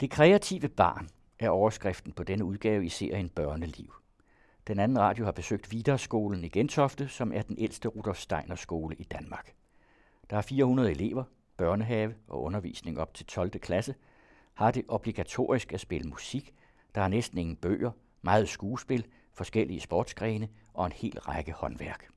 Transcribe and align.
Det 0.00 0.10
kreative 0.10 0.68
barn 0.68 1.08
er 1.38 1.48
overskriften 1.48 2.12
på 2.12 2.22
denne 2.22 2.44
udgave 2.44 2.84
i 2.84 2.88
serien 2.88 3.28
Børneliv. 3.28 3.94
Den 4.66 4.78
anden 4.78 4.98
radio 4.98 5.24
har 5.24 5.32
besøgt 5.32 5.72
Viderskolen 5.72 6.44
i 6.44 6.48
Gentofte, 6.48 7.08
som 7.08 7.32
er 7.32 7.42
den 7.42 7.56
ældste 7.58 7.88
Rudolf 7.88 8.18
Steiner 8.18 8.54
skole 8.54 8.96
i 8.96 9.04
Danmark. 9.04 9.54
Der 10.30 10.36
er 10.36 10.42
400 10.42 10.90
elever, 10.90 11.24
børnehave 11.56 12.14
og 12.28 12.42
undervisning 12.42 13.00
op 13.00 13.14
til 13.14 13.26
12. 13.26 13.50
klasse, 13.50 13.94
har 14.54 14.70
det 14.70 14.84
obligatorisk 14.88 15.72
at 15.72 15.80
spille 15.80 16.08
musik, 16.08 16.54
der 16.94 17.00
er 17.00 17.08
næsten 17.08 17.38
ingen 17.38 17.56
bøger, 17.56 17.90
meget 18.22 18.48
skuespil, 18.48 19.06
forskellige 19.32 19.80
sportsgrene 19.80 20.48
og 20.74 20.86
en 20.86 20.92
hel 20.92 21.20
række 21.20 21.52
håndværk. 21.52 22.08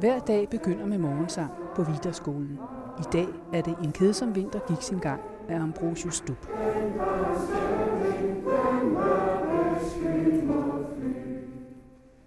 Hver 0.00 0.18
dag 0.18 0.48
begynder 0.48 0.86
med 0.86 0.98
morgensang 0.98 1.52
på 1.76 1.82
Viderskolen. 1.82 2.58
I 2.98 3.02
dag 3.12 3.26
er 3.52 3.62
det 3.62 3.76
En 3.84 3.92
kedsom 3.92 4.34
vinter 4.34 4.60
gik 4.68 4.82
sin 4.82 4.98
gang 4.98 5.20
af 5.48 5.60
Ambrosius 5.60 6.14
Stub. 6.14 6.46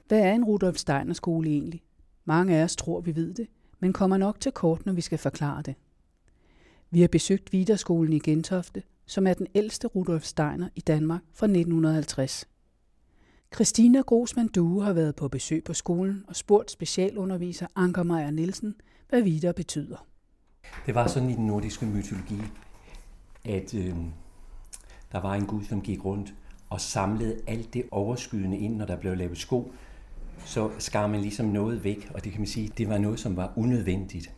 Hvad 0.08 0.20
er 0.20 0.34
en 0.34 0.44
Rudolf 0.44 0.78
Steiner 0.78 1.14
skole 1.14 1.50
egentlig? 1.50 1.84
Mange 2.26 2.56
af 2.56 2.64
os 2.64 2.76
tror, 2.76 3.02
vi 3.02 3.16
ved 3.16 3.34
det, 3.34 3.48
men 3.80 3.94
kommer 3.94 4.18
nok 4.18 4.40
til 4.40 4.52
kort, 4.52 4.86
når 4.86 4.94
vi 4.94 5.02
skal 5.02 5.18
forklare 5.18 5.62
det. 5.62 5.76
Vi 6.92 7.02
har 7.02 7.08
besøgt 7.08 7.54
Viderskolen 7.54 8.14
i 8.14 8.20
Gentofte, 8.20 8.84
som 9.06 9.28
er 9.28 9.34
den 9.34 9.48
ældste 9.56 9.88
Rudolf 9.88 10.24
Steiner 10.24 10.70
i 10.76 10.82
Danmark 10.82 11.22
fra 11.34 11.46
1950. 11.46 12.48
Christina 13.56 14.02
Grosman 14.02 14.48
Due 14.48 14.84
har 14.84 14.94
været 14.94 15.16
på 15.16 15.28
besøg 15.28 15.64
på 15.64 15.74
skolen 15.74 16.24
og 16.28 16.36
spurgt 16.36 16.72
specialunderviser 16.72 17.68
Anker 17.76 18.04
Meyer 18.04 18.32
Nielsen, 18.32 18.76
hvad 19.10 19.22
Vider 19.22 19.52
betyder. 19.52 20.06
Det 20.86 20.96
var 20.96 21.08
sådan 21.08 21.30
i 21.30 21.36
den 21.36 21.48
nordiske 21.48 21.86
mytologi, 21.86 22.42
at 23.46 23.74
øh, 23.74 23.96
der 25.12 25.22
var 25.22 25.34
en 25.34 25.46
gud, 25.46 25.64
som 25.64 25.82
gik 25.82 26.06
rundt 26.06 26.34
og 26.70 26.82
samlede 26.82 27.42
alt 27.48 27.74
det 27.74 27.84
overskydende 27.92 28.58
ind, 28.58 28.76
når 28.76 28.86
der 28.86 28.96
blev 28.96 29.18
lavet 29.18 29.38
sko. 29.38 29.72
Så 30.46 30.72
skar 30.80 31.08
man 31.08 31.22
ligesom 31.22 31.46
noget 31.46 31.84
væk, 31.84 32.12
og 32.14 32.24
det 32.24 32.32
kan 32.32 32.42
man 32.42 32.48
sige, 32.48 32.72
det 32.78 32.90
var 32.90 32.98
noget, 32.98 33.20
som 33.20 33.36
var 33.36 33.54
unødvendigt. 33.56 34.34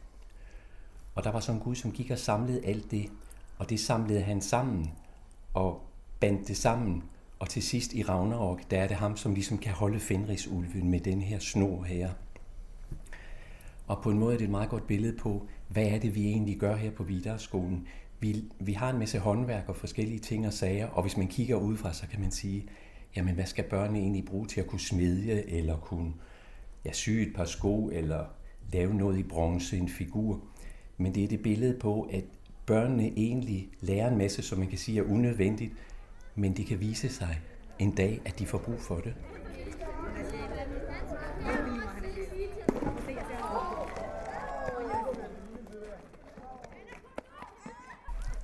Og 1.16 1.24
der 1.24 1.32
var 1.32 1.40
sådan 1.40 1.60
en 1.60 1.64
gud, 1.64 1.76
som 1.76 1.92
gik 1.92 2.12
og 2.12 2.18
samlede 2.18 2.66
alt 2.66 2.92
det, 2.92 3.10
og 3.58 3.70
det 3.70 3.80
samlede 3.80 4.22
han 4.22 4.42
sammen 4.42 4.92
og 5.54 5.82
bandt 6.20 6.48
det 6.48 6.58
sammen. 6.58 7.04
Og 7.40 7.50
til 7.50 7.64
sidst 7.64 7.94
i 7.94 8.04
Ragnarok, 8.04 8.72
der 8.72 8.78
er 8.78 8.88
det 8.88 8.98
ham, 8.98 9.18
som 9.18 9.34
ligesom 9.34 9.58
kan 9.58 9.74
holde 9.74 10.00
Fenrisulven 10.00 10.90
med 10.90 11.00
den 11.00 11.22
her 11.22 11.40
snor 11.40 11.84
her. 11.84 12.10
Og 13.88 14.02
på 14.04 14.12
en 14.12 14.20
måde 14.20 14.34
er 14.34 14.38
det 14.38 14.46
et 14.46 14.52
meget 14.52 14.70
godt 14.70 14.88
billede 14.88 15.18
på, 15.18 15.48
hvad 15.68 15.86
er 15.86 16.00
det, 16.00 16.16
vi 16.16 16.26
egentlig 16.28 16.58
gør 16.58 16.76
her 16.76 16.92
på 16.92 17.04
Vidarskolen. 17.04 17.88
Vi, 18.20 18.44
vi 18.60 18.74
har 18.74 18.90
en 18.90 19.00
masse 19.00 19.20
håndværk 19.20 19.70
og 19.70 19.76
forskellige 19.76 20.20
ting 20.20 20.48
og 20.48 20.54
sager, 20.54 20.88
og 20.88 21.02
hvis 21.02 21.18
man 21.18 21.28
kigger 21.28 21.56
udefra, 21.56 21.94
så 21.94 22.08
kan 22.08 22.22
man 22.22 22.32
sige, 22.32 22.66
jamen 23.16 23.36
hvad 23.36 23.46
skal 23.46 23.64
børnene 23.64 24.00
egentlig 24.00 24.26
bruge 24.26 24.48
til 24.48 24.62
at 24.62 24.68
kunne 24.68 24.80
smede, 24.80 25.50
eller 25.50 25.78
kunne 25.78 26.14
ja, 26.86 26.92
sy 26.92 27.10
et 27.10 27.34
par 27.36 27.46
sko, 27.46 27.90
eller 27.94 28.26
lave 28.74 28.94
noget 28.94 29.18
i 29.18 29.24
bronze, 29.24 29.78
en 29.78 29.90
figur. 29.90 30.42
Men 30.98 31.16
det 31.16 31.24
er 31.24 31.28
det 31.28 31.42
billede 31.42 31.80
på, 31.80 32.02
at 32.02 32.24
børnene 32.66 33.08
egentlig 33.18 33.70
lærer 33.82 34.12
en 34.12 34.18
masse, 34.18 34.42
som 34.42 34.60
man 34.60 34.68
kan 34.68 34.78
sige 34.78 35.00
er 35.00 35.04
unødvendigt, 35.04 35.74
men 36.36 36.58
det 36.58 36.66
kan 36.66 36.80
vise 36.80 37.10
sig 37.10 37.40
en 37.80 37.92
dag, 37.92 38.22
at 38.26 38.40
de 38.40 38.46
får 38.46 38.58
brug 38.58 38.82
for 38.82 38.96
det. 38.96 39.14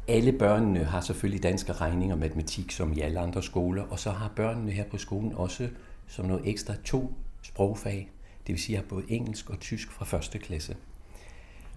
Alle 0.08 0.32
børnene 0.32 0.84
har 0.84 1.02
selvfølgelig 1.02 1.44
dansk 1.44 1.70
og 1.70 1.82
regning 1.82 2.14
og 2.14 2.20
matematik, 2.20 2.72
som 2.72 2.94
i 2.94 3.00
alle 3.00 3.20
andre 3.20 3.44
skoler, 3.44 3.84
og 3.84 4.00
så 4.00 4.12
har 4.12 4.32
børnene 4.36 4.72
her 4.72 4.84
på 4.84 4.98
skolen 4.98 5.34
også 5.34 5.70
som 6.12 6.26
noget 6.26 6.48
ekstra 6.48 6.74
to 6.84 7.14
sprogfag, 7.42 8.12
det 8.48 8.54
vil 8.54 8.62
sige 8.62 8.76
har 8.76 8.84
både 8.84 9.04
engelsk 9.08 9.50
og 9.50 9.60
tysk 9.60 9.92
fra 9.92 10.06
første 10.06 10.38
klasse. 10.38 10.76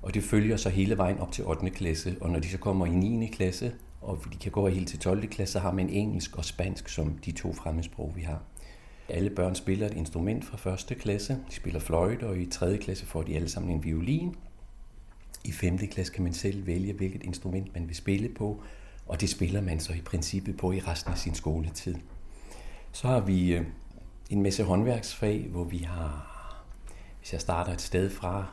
Og 0.03 0.15
det 0.15 0.25
følger 0.25 0.57
så 0.57 0.69
hele 0.69 0.97
vejen 0.97 1.19
op 1.19 1.33
til 1.33 1.45
8. 1.45 1.71
klasse, 1.71 2.17
og 2.21 2.31
når 2.31 2.39
de 2.39 2.49
så 2.49 2.59
kommer 2.59 2.87
i 2.87 2.91
9. 2.91 3.27
klasse, 3.27 3.73
og 4.05 4.19
de 4.33 4.39
kan 4.39 4.53
gå 4.53 4.69
helt 4.69 4.89
til 4.89 4.99
12. 4.99 5.27
klasse, 5.27 5.53
så 5.53 5.59
har 5.59 5.73
man 5.73 5.89
engelsk 5.89 6.39
og 6.39 6.45
spansk 6.45 6.89
som 6.89 7.19
de 7.25 7.33
to 7.33 7.53
fremmedsprog, 7.53 8.13
vi 8.17 8.23
har. 8.23 8.43
Alle 9.09 9.31
børn 9.31 9.55
spiller 9.55 9.87
et 9.87 9.95
instrument 9.95 10.45
fra 10.45 10.57
første 10.57 10.95
klasse. 10.95 11.39
De 11.51 11.55
spiller 11.55 11.81
fløjte, 11.81 12.27
og 12.27 12.39
i 12.39 12.47
3. 12.47 12.77
klasse 12.77 13.07
får 13.07 13.23
de 13.23 13.37
alle 13.37 13.49
sammen 13.49 13.77
en 13.77 13.85
violin. 13.85 14.35
I 15.45 15.53
5. 15.53 15.79
klasse 15.79 16.13
kan 16.13 16.25
man 16.25 16.33
selv 16.33 16.67
vælge, 16.67 16.93
hvilket 16.93 17.23
instrument 17.23 17.75
man 17.75 17.89
vil 17.89 17.97
spille 17.97 18.29
på, 18.29 18.63
og 19.07 19.21
det 19.21 19.31
spiller 19.31 19.61
man 19.61 19.81
så 19.81 19.93
i 19.93 20.01
princippet 20.01 20.57
på 20.57 20.73
i 20.73 20.81
resten 20.81 21.13
af 21.13 21.19
sin 21.19 21.35
skoletid. 21.35 21.95
Så 22.93 23.09
har 23.09 23.21
vi 23.21 23.55
øh, 23.55 23.67
en 24.31 24.43
masse 24.43 24.65
håndværksfag, 24.65 25.47
hvor 25.51 25.65
vi 25.65 25.79
har, 25.79 26.31
hvis 27.19 27.33
jeg 27.33 27.41
starter 27.41 27.73
et 27.73 27.81
sted 27.81 28.11
fra, 28.11 28.47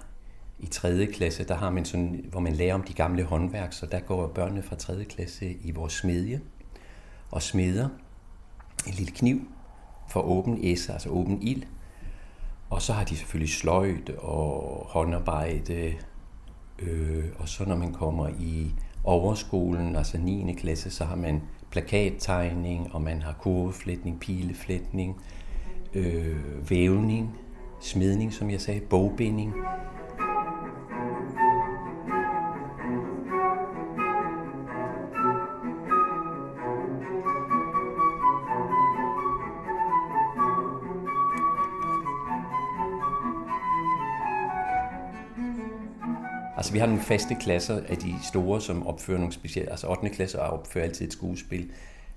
i 0.61 0.67
3. 0.67 1.05
klasse, 1.05 1.43
der 1.43 1.55
har 1.55 1.69
man 1.69 1.85
sådan, 1.85 2.25
hvor 2.31 2.39
man 2.39 2.53
lærer 2.53 2.73
om 2.73 2.83
de 2.83 2.93
gamle 2.93 3.23
håndværk, 3.23 3.73
så 3.73 3.85
der 3.85 3.99
går 3.99 4.27
børnene 4.27 4.63
fra 4.63 4.75
3. 4.75 5.05
klasse 5.05 5.57
i 5.63 5.71
vores 5.71 5.93
smedje 5.93 6.41
og 7.31 7.41
smeder 7.41 7.89
en 8.87 8.93
lille 8.93 9.11
kniv 9.11 9.41
for 10.09 10.21
åben 10.21 10.59
esse, 10.61 10.93
altså 10.93 11.09
åben 11.09 11.41
ild. 11.41 11.63
Og 12.69 12.81
så 12.81 12.93
har 12.93 13.03
de 13.03 13.15
selvfølgelig 13.15 13.53
sløjt 13.53 14.09
og 14.09 14.85
håndarbejde. 14.89 15.93
Øh, 16.79 17.25
og 17.39 17.49
så 17.49 17.65
når 17.65 17.75
man 17.75 17.93
kommer 17.93 18.27
i 18.39 18.71
overskolen, 19.03 19.95
altså 19.95 20.17
9. 20.17 20.53
klasse, 20.53 20.89
så 20.89 21.05
har 21.05 21.15
man 21.15 21.41
plakattegning, 21.71 22.93
og 22.93 23.01
man 23.01 23.21
har 23.21 23.33
kurveflætning, 23.33 24.19
pileflætning, 24.19 25.21
øh, 25.93 26.69
vævning, 26.69 27.37
smidning, 27.79 28.33
som 28.33 28.49
jeg 28.49 28.61
sagde, 28.61 28.79
bogbinding. 28.79 29.53
Altså 46.71 46.75
vi 46.75 46.79
har 46.79 46.87
nogle 46.87 47.03
faste 47.03 47.35
klasser 47.35 47.81
af 47.89 47.97
de 47.97 48.15
store, 48.23 48.61
som 48.61 48.87
opfører 48.87 49.17
nogle 49.17 49.33
specielle, 49.33 49.71
altså 49.71 49.87
8. 49.87 50.09
klasse 50.09 50.39
opfører 50.39 50.85
altid 50.85 51.07
et 51.07 51.13
skuespil, 51.13 51.71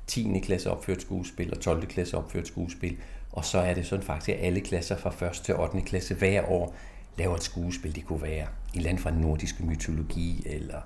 10. 0.07 0.41
klasse 0.43 0.71
opfører 0.71 0.97
et 0.97 1.03
skuespil, 1.03 1.51
og 1.55 1.61
12. 1.61 1.87
klasse 1.87 2.19
opfører 2.19 2.43
et 2.43 2.49
skuespil. 2.49 2.97
Og 3.33 3.45
så 3.45 3.59
er 3.59 3.75
det 3.75 3.87
sådan 3.87 4.05
faktisk, 4.05 4.29
at 4.29 4.47
alle 4.47 4.61
klasser 4.61 4.97
fra 4.97 5.27
1. 5.27 5.33
til 5.33 5.57
8. 5.57 5.81
klasse 5.81 6.15
hver 6.15 6.51
år 6.51 6.75
laver 7.19 7.35
et 7.35 7.43
skuespil. 7.43 7.95
Det 7.95 8.07
kunne 8.07 8.23
være 8.23 8.47
en 8.75 8.81
land 8.81 8.99
fra 8.99 9.11
den 9.11 9.21
nordiske 9.21 9.67
mytologi, 9.67 10.43
eller 10.47 10.81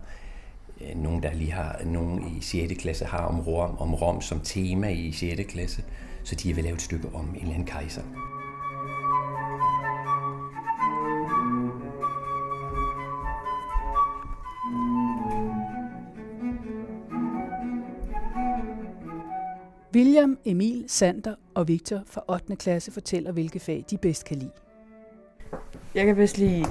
øh, 0.81 1.03
nogen, 1.03 1.23
der 1.23 1.33
lige 1.33 1.53
har, 1.53 1.81
nogen 1.85 2.37
i 2.37 2.41
6. 2.41 2.75
klasse 2.79 3.05
har 3.05 3.27
om 3.27 3.41
Rom, 3.41 3.79
om 3.79 3.95
Rom 3.95 4.21
som 4.21 4.41
tema 4.41 4.89
i 4.89 5.13
6. 5.13 5.53
klasse. 5.53 5.85
Så 6.25 6.35
de 6.35 6.53
vil 6.53 6.65
lave 6.65 6.75
et 6.75 6.83
stykke 6.83 7.09
om 7.15 7.29
en 7.29 7.41
eller 7.41 7.55
anden 7.55 7.67
kejser. 7.67 8.03
William, 20.09 20.39
Emil, 20.45 20.85
Sander 20.87 21.35
og 21.55 21.69
Victor 21.69 22.03
fra 22.07 22.25
8. 22.29 22.57
klasse 22.57 22.93
fortæller, 22.93 23.33
hvilke 23.33 23.61
fag 23.61 23.85
de 23.91 23.99
bedst 23.99 24.25
kan 24.25 24.37
lide. 24.37 24.51
Jeg 25.95 26.07
kan 26.07 26.17
bedst 26.17 26.39
lide 26.39 26.65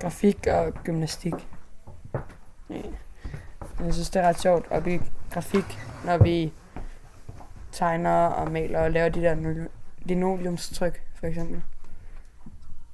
grafik 0.00 0.46
og 0.46 0.74
gymnastik. 0.84 1.32
Ja. 2.70 2.82
Jeg 3.80 3.94
synes, 3.94 4.10
det 4.10 4.22
er 4.22 4.28
ret 4.28 4.40
sjovt 4.40 4.66
at 4.70 4.84
bygge 4.84 5.04
grafik, 5.30 5.78
når 6.04 6.22
vi 6.22 6.52
tegner 7.72 8.26
og 8.26 8.52
maler 8.52 8.80
og 8.80 8.90
laver 8.90 9.08
de 9.08 9.20
der 9.20 9.66
linoleumstryk, 10.02 11.02
for 11.14 11.26
eksempel. 11.26 11.62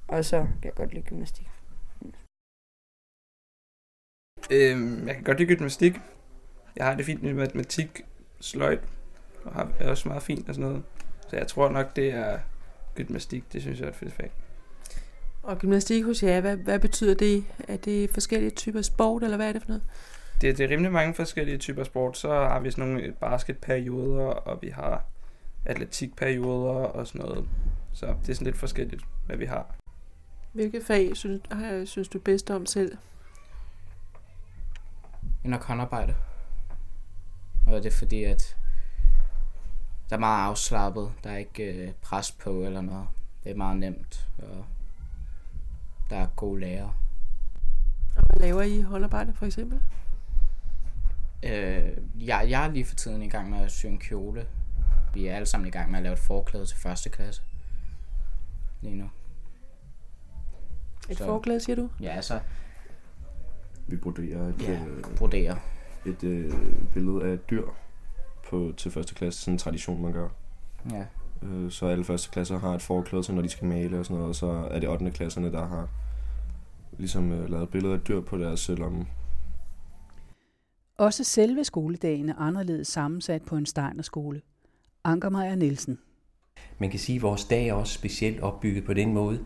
Og 0.07 0.25
så 0.25 0.37
kan 0.37 0.63
jeg 0.63 0.73
godt 0.73 0.93
lide 0.93 1.05
gymnastik. 1.05 1.49
Øhm, 4.51 5.07
jeg 5.07 5.15
kan 5.15 5.23
godt 5.23 5.37
lide 5.37 5.55
gymnastik. 5.55 5.99
Jeg 6.75 6.85
har 6.85 6.95
det 6.95 7.05
fint 7.05 7.23
med 7.23 7.33
matematik, 7.33 8.05
sløjt, 8.39 8.96
og 9.47 9.53
har, 9.53 9.71
er 9.79 9.89
også 9.89 10.07
meget 10.07 10.23
fint 10.23 10.49
og 10.49 10.55
sådan 10.55 10.69
noget. 10.69 10.83
Så 11.29 11.35
jeg 11.35 11.47
tror 11.47 11.69
nok, 11.69 11.95
det 11.95 12.13
er 12.13 12.39
gymnastik. 12.95 13.53
Det 13.53 13.61
synes 13.61 13.79
jeg 13.79 13.85
er 13.85 13.89
et 13.89 13.95
fedt 13.95 14.13
fag. 14.13 14.31
Og 15.43 15.57
gymnastik 15.57 16.03
hos 16.05 16.23
jer, 16.23 16.41
hvad, 16.41 16.57
hvad 16.57 16.79
betyder 16.79 17.13
det? 17.13 17.43
Er 17.67 17.77
det 17.77 18.09
forskellige 18.09 18.51
typer 18.51 18.81
sport, 18.81 19.23
eller 19.23 19.37
hvad 19.37 19.47
er 19.49 19.53
det 19.53 19.61
for 19.61 19.67
noget? 19.69 19.83
Det, 20.41 20.57
det 20.57 20.63
er 20.65 20.69
rimelig 20.69 20.91
mange 20.91 21.13
forskellige 21.13 21.57
typer 21.57 21.83
sport. 21.83 22.17
Så 22.17 22.29
har 22.33 22.59
vi 22.59 22.71
sådan 22.71 22.85
nogle 22.87 23.13
basketperioder, 23.19 24.25
og 24.25 24.59
vi 24.61 24.69
har 24.69 25.03
atletikperioder 25.65 26.71
og 26.73 27.07
sådan 27.07 27.21
noget. 27.21 27.49
Så 27.93 28.05
det 28.05 28.29
er 28.29 28.33
sådan 28.33 28.45
lidt 28.45 28.57
forskelligt, 28.57 29.03
hvad 29.25 29.37
vi 29.37 29.45
har. 29.45 29.75
Hvilke 30.53 30.81
fag 30.85 31.17
synes, 31.17 31.41
har- 31.51 31.85
synes 31.85 32.07
du 32.07 32.19
bedst 32.19 32.51
om 32.51 32.65
selv? 32.65 32.97
Nok 35.43 35.63
håndarbejde. 35.63 36.15
Og 37.67 37.83
det 37.83 37.85
er 37.93 37.97
fordi, 37.97 38.23
at 38.23 38.57
der 40.09 40.15
er 40.15 40.19
meget 40.19 40.49
afslappet. 40.49 41.11
Der 41.23 41.29
er 41.29 41.37
ikke 41.37 41.63
øh, 41.63 41.91
pres 42.01 42.31
på 42.31 42.49
eller 42.63 42.81
noget. 42.81 43.07
Det 43.43 43.51
er 43.51 43.55
meget 43.55 43.77
nemt, 43.77 44.27
og 44.37 44.65
der 46.09 46.15
er 46.17 46.27
gode 46.35 46.59
lærere. 46.59 46.93
Og 48.15 48.23
hvad 48.25 48.41
laver 48.47 48.61
I 48.61 48.77
i 48.77 48.81
håndarbejde 48.81 49.33
for 49.33 49.45
eksempel? 49.45 49.79
Øh, 51.43 51.97
jeg, 52.19 52.45
jeg 52.49 52.65
er 52.65 52.71
lige 52.71 52.85
for 52.85 52.95
tiden 52.95 53.21
i 53.21 53.29
gang 53.29 53.49
med 53.49 53.59
at 53.59 53.71
sy 53.71 53.85
en 53.85 53.99
kjole. 53.99 54.47
Vi 55.13 55.27
er 55.27 55.35
alle 55.35 55.45
sammen 55.45 55.67
i 55.67 55.71
gang 55.71 55.91
med 55.91 55.99
at 55.99 56.03
lave 56.03 56.13
et 56.13 56.19
forklæde 56.19 56.65
til 56.65 56.77
første 56.77 57.09
klasse. 57.09 57.41
Lige 58.81 58.95
nu. 58.95 59.09
Et 61.09 61.17
Så- 61.17 61.25
forklæde, 61.25 61.59
siger 61.59 61.75
du? 61.75 61.89
Ja, 62.01 62.09
altså 62.09 62.39
Vi 63.87 63.95
broderer 63.95 64.47
et, 64.47 64.61
Ja. 64.61 64.79
øh, 64.85 65.03
brodere. 65.17 65.59
et 66.05 66.23
øh, 66.23 66.53
billede 66.93 67.23
af 67.23 67.33
et 67.33 67.49
dyr 67.49 67.63
på, 68.49 68.73
til 68.77 68.91
første 68.91 69.15
klasse. 69.15 69.41
Sådan 69.41 69.53
en 69.53 69.57
tradition, 69.57 70.01
man 70.01 70.13
gør. 70.13 70.29
Ja. 70.91 71.05
Øh, 71.43 71.71
så 71.71 71.85
alle 71.85 72.03
første 72.03 72.29
klasser 72.29 72.59
har 72.59 72.73
et 72.73 72.81
forklæde 72.81 73.23
til, 73.23 73.33
når 73.33 73.41
de 73.41 73.49
skal 73.49 73.67
male 73.67 73.99
og 73.99 74.05
sådan 74.05 74.15
noget. 74.15 74.29
Og 74.29 74.35
så 74.35 74.47
er 74.71 74.79
det 74.79 74.89
8. 74.89 75.11
klasserne, 75.11 75.51
der 75.51 75.67
har 75.67 75.87
ligesom 76.97 77.31
øh, 77.31 77.49
lavet 77.49 77.63
et 77.63 77.69
billede 77.69 77.93
af 77.93 77.97
et 77.97 78.07
dyr 78.07 78.21
på 78.21 78.37
deres 78.37 78.59
selvom. 78.59 79.07
Også 80.97 81.23
selve 81.23 81.63
skoledagen 81.63 82.29
er 82.29 82.35
anderledes 82.35 82.87
sammensat 82.87 83.41
på 83.41 83.55
en 83.55 83.65
Steiner-skole. 83.65 84.41
Ankermeier 85.03 85.55
Nielsen. 85.55 85.99
Man 86.79 86.89
kan 86.89 86.99
sige, 86.99 87.15
at 87.15 87.21
vores 87.21 87.45
dag 87.45 87.67
er 87.67 87.73
også 87.73 87.93
specielt 87.93 88.39
opbygget 88.39 88.85
på 88.85 88.93
den 88.93 89.13
måde, 89.13 89.39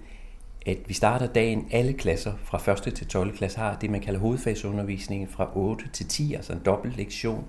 at 0.65 0.77
vi 0.87 0.93
starter 0.93 1.27
dagen, 1.27 1.67
alle 1.71 1.93
klasser 1.93 2.33
fra 2.43 2.71
1. 2.71 2.93
til 2.95 3.07
12. 3.07 3.37
klasse 3.37 3.59
har 3.59 3.77
det, 3.77 3.89
man 3.89 4.01
kalder 4.01 4.19
hovedfagsundervisning 4.19 5.29
fra 5.29 5.57
8 5.57 5.89
til 5.93 6.07
10, 6.07 6.33
altså 6.33 6.53
en 6.53 6.61
dobbelt 6.65 6.97
lektion, 6.97 7.45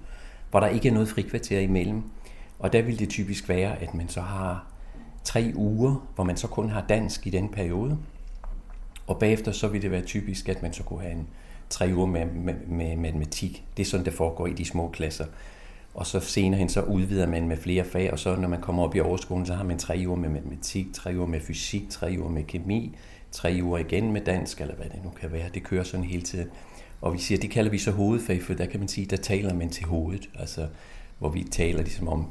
hvor 0.52 0.60
der 0.60 0.66
ikke 0.68 0.88
er 0.88 0.92
noget 0.92 1.08
frikvarter 1.08 1.60
imellem. 1.60 2.02
Og 2.58 2.72
der 2.72 2.82
vil 2.82 2.98
det 2.98 3.08
typisk 3.08 3.48
være, 3.48 3.78
at 3.82 3.94
man 3.94 4.08
så 4.08 4.20
har 4.20 4.66
tre 5.24 5.52
uger, 5.54 6.06
hvor 6.14 6.24
man 6.24 6.36
så 6.36 6.46
kun 6.46 6.70
har 6.70 6.84
dansk 6.88 7.26
i 7.26 7.30
den 7.30 7.48
periode. 7.48 7.98
Og 9.06 9.18
bagefter 9.18 9.52
så 9.52 9.68
vil 9.68 9.82
det 9.82 9.90
være 9.90 10.02
typisk, 10.02 10.48
at 10.48 10.62
man 10.62 10.72
så 10.72 10.82
kunne 10.82 11.00
have 11.00 11.12
en 11.12 11.26
tre 11.70 11.92
uger 11.94 12.06
med, 12.06 12.26
med, 12.26 12.54
med 12.66 12.96
matematik. 12.96 13.64
Det 13.76 13.82
er 13.82 13.86
sådan, 13.86 14.06
det 14.06 14.12
foregår 14.12 14.46
i 14.46 14.52
de 14.52 14.64
små 14.64 14.88
klasser. 14.88 15.24
Og 15.94 16.06
så 16.06 16.20
senere 16.20 16.58
hen, 16.58 16.68
så 16.68 16.82
udvider 16.82 17.26
man 17.26 17.48
med 17.48 17.56
flere 17.56 17.84
fag, 17.84 18.12
og 18.12 18.18
så 18.18 18.36
når 18.36 18.48
man 18.48 18.60
kommer 18.60 18.82
op 18.82 18.96
i 18.96 19.00
overskolen, 19.00 19.46
så 19.46 19.54
har 19.54 19.64
man 19.64 19.78
tre 19.78 20.04
uger 20.06 20.16
med 20.16 20.28
matematik, 20.28 20.86
tre 20.92 21.12
uger 21.16 21.26
med 21.26 21.40
fysik, 21.40 21.90
tre 21.90 22.16
uger 22.18 22.30
med 22.30 22.44
kemi, 22.44 22.96
tre 23.30 23.60
uger 23.62 23.78
igen 23.78 24.12
med 24.12 24.20
dansk, 24.20 24.60
eller 24.60 24.74
hvad 24.74 24.86
det 24.86 25.04
nu 25.04 25.10
kan 25.10 25.32
være. 25.32 25.48
Det 25.54 25.62
kører 25.62 25.84
sådan 25.84 26.06
hele 26.06 26.22
tiden. 26.22 26.48
Og 27.02 27.12
vi 27.12 27.18
siger, 27.18 27.38
det 27.38 27.50
kalder 27.50 27.70
vi 27.70 27.78
så 27.78 27.90
hovedfag, 27.90 28.42
for 28.42 28.54
der 28.54 28.66
kan 28.66 28.80
man 28.80 28.88
sige, 28.88 29.06
der 29.06 29.16
taler 29.16 29.54
man 29.54 29.70
til 29.70 29.86
hovedet. 29.86 30.30
Altså, 30.38 30.68
hvor 31.18 31.28
vi 31.28 31.42
taler 31.42 31.82
ligesom 31.82 32.08
om, 32.08 32.26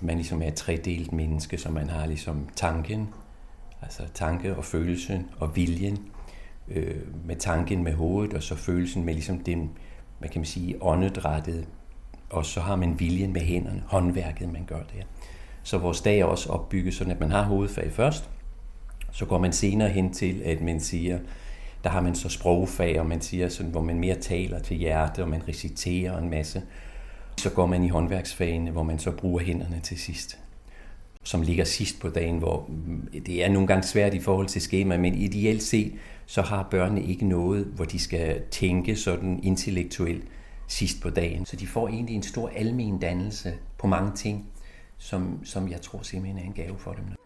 man 0.00 0.16
ligesom 0.16 0.42
er 0.42 0.46
et 0.46 0.54
tredelt 0.54 1.12
menneske, 1.12 1.58
så 1.58 1.70
man 1.70 1.88
har 1.88 2.06
ligesom 2.06 2.48
tanken, 2.56 3.08
altså 3.82 4.02
tanke 4.14 4.56
og 4.56 4.64
følelsen 4.64 5.26
og 5.38 5.56
viljen, 5.56 5.98
øh, 6.68 6.96
med 7.26 7.36
tanken 7.36 7.84
med 7.84 7.92
hovedet, 7.92 8.34
og 8.34 8.42
så 8.42 8.54
følelsen 8.54 9.04
med 9.04 9.14
ligesom 9.14 9.38
den, 9.38 9.70
hvad 10.18 10.28
kan 10.28 10.40
man 10.40 10.46
sige, 10.46 10.82
åndedrættet, 10.82 11.68
og 12.30 12.46
så 12.46 12.60
har 12.60 12.76
man 12.76 13.00
viljen 13.00 13.32
med 13.32 13.40
hænderne, 13.40 13.82
håndværket, 13.86 14.52
man 14.52 14.64
gør 14.66 14.82
der. 14.82 15.02
Så 15.62 15.78
vores 15.78 16.00
dag 16.00 16.18
er 16.18 16.24
også 16.24 16.48
opbygget 16.48 16.94
sådan, 16.94 17.12
at 17.12 17.20
man 17.20 17.30
har 17.30 17.42
hovedfag 17.42 17.92
først, 17.92 18.30
så 19.12 19.26
går 19.26 19.38
man 19.38 19.52
senere 19.52 19.88
hen 19.88 20.12
til, 20.12 20.42
at 20.44 20.60
man 20.60 20.80
siger, 20.80 21.18
der 21.84 21.90
har 21.90 22.00
man 22.00 22.14
så 22.14 22.28
sprogfag, 22.28 23.00
og 23.00 23.06
man 23.06 23.20
siger 23.20 23.48
sådan, 23.48 23.70
hvor 23.70 23.82
man 23.82 23.98
mere 23.98 24.14
taler 24.14 24.58
til 24.58 24.76
hjerte, 24.76 25.22
og 25.22 25.28
man 25.28 25.48
reciterer 25.48 26.18
en 26.18 26.30
masse. 26.30 26.62
Så 27.38 27.50
går 27.50 27.66
man 27.66 27.84
i 27.84 27.88
håndværksfagene, 27.88 28.70
hvor 28.70 28.82
man 28.82 28.98
så 28.98 29.10
bruger 29.10 29.40
hænderne 29.40 29.80
til 29.82 29.98
sidst 29.98 30.38
som 31.24 31.42
ligger 31.42 31.64
sidst 31.64 32.00
på 32.00 32.08
dagen, 32.08 32.38
hvor 32.38 32.66
mm, 32.68 33.22
det 33.26 33.44
er 33.44 33.48
nogle 33.48 33.68
gange 33.68 33.82
svært 33.82 34.14
i 34.14 34.20
forhold 34.20 34.46
til 34.46 34.62
skema, 34.62 34.96
men 34.96 35.14
ideelt 35.14 35.62
set, 35.62 35.92
så 36.26 36.42
har 36.42 36.68
børnene 36.70 37.02
ikke 37.02 37.26
noget, 37.26 37.64
hvor 37.64 37.84
de 37.84 37.98
skal 37.98 38.42
tænke 38.50 38.96
sådan 38.96 39.40
intellektuelt 39.42 40.24
sidst 40.68 41.02
på 41.02 41.10
dagen. 41.10 41.46
Så 41.46 41.56
de 41.56 41.66
får 41.66 41.88
egentlig 41.88 42.16
en 42.16 42.22
stor 42.22 42.50
almen 42.56 42.98
dannelse 42.98 43.54
på 43.78 43.86
mange 43.86 44.12
ting, 44.16 44.46
som, 44.98 45.44
som 45.44 45.70
jeg 45.70 45.80
tror 45.80 46.02
simpelthen 46.02 46.38
er 46.38 46.46
en 46.46 46.52
gave 46.52 46.78
for 46.78 46.92
dem. 46.92 47.23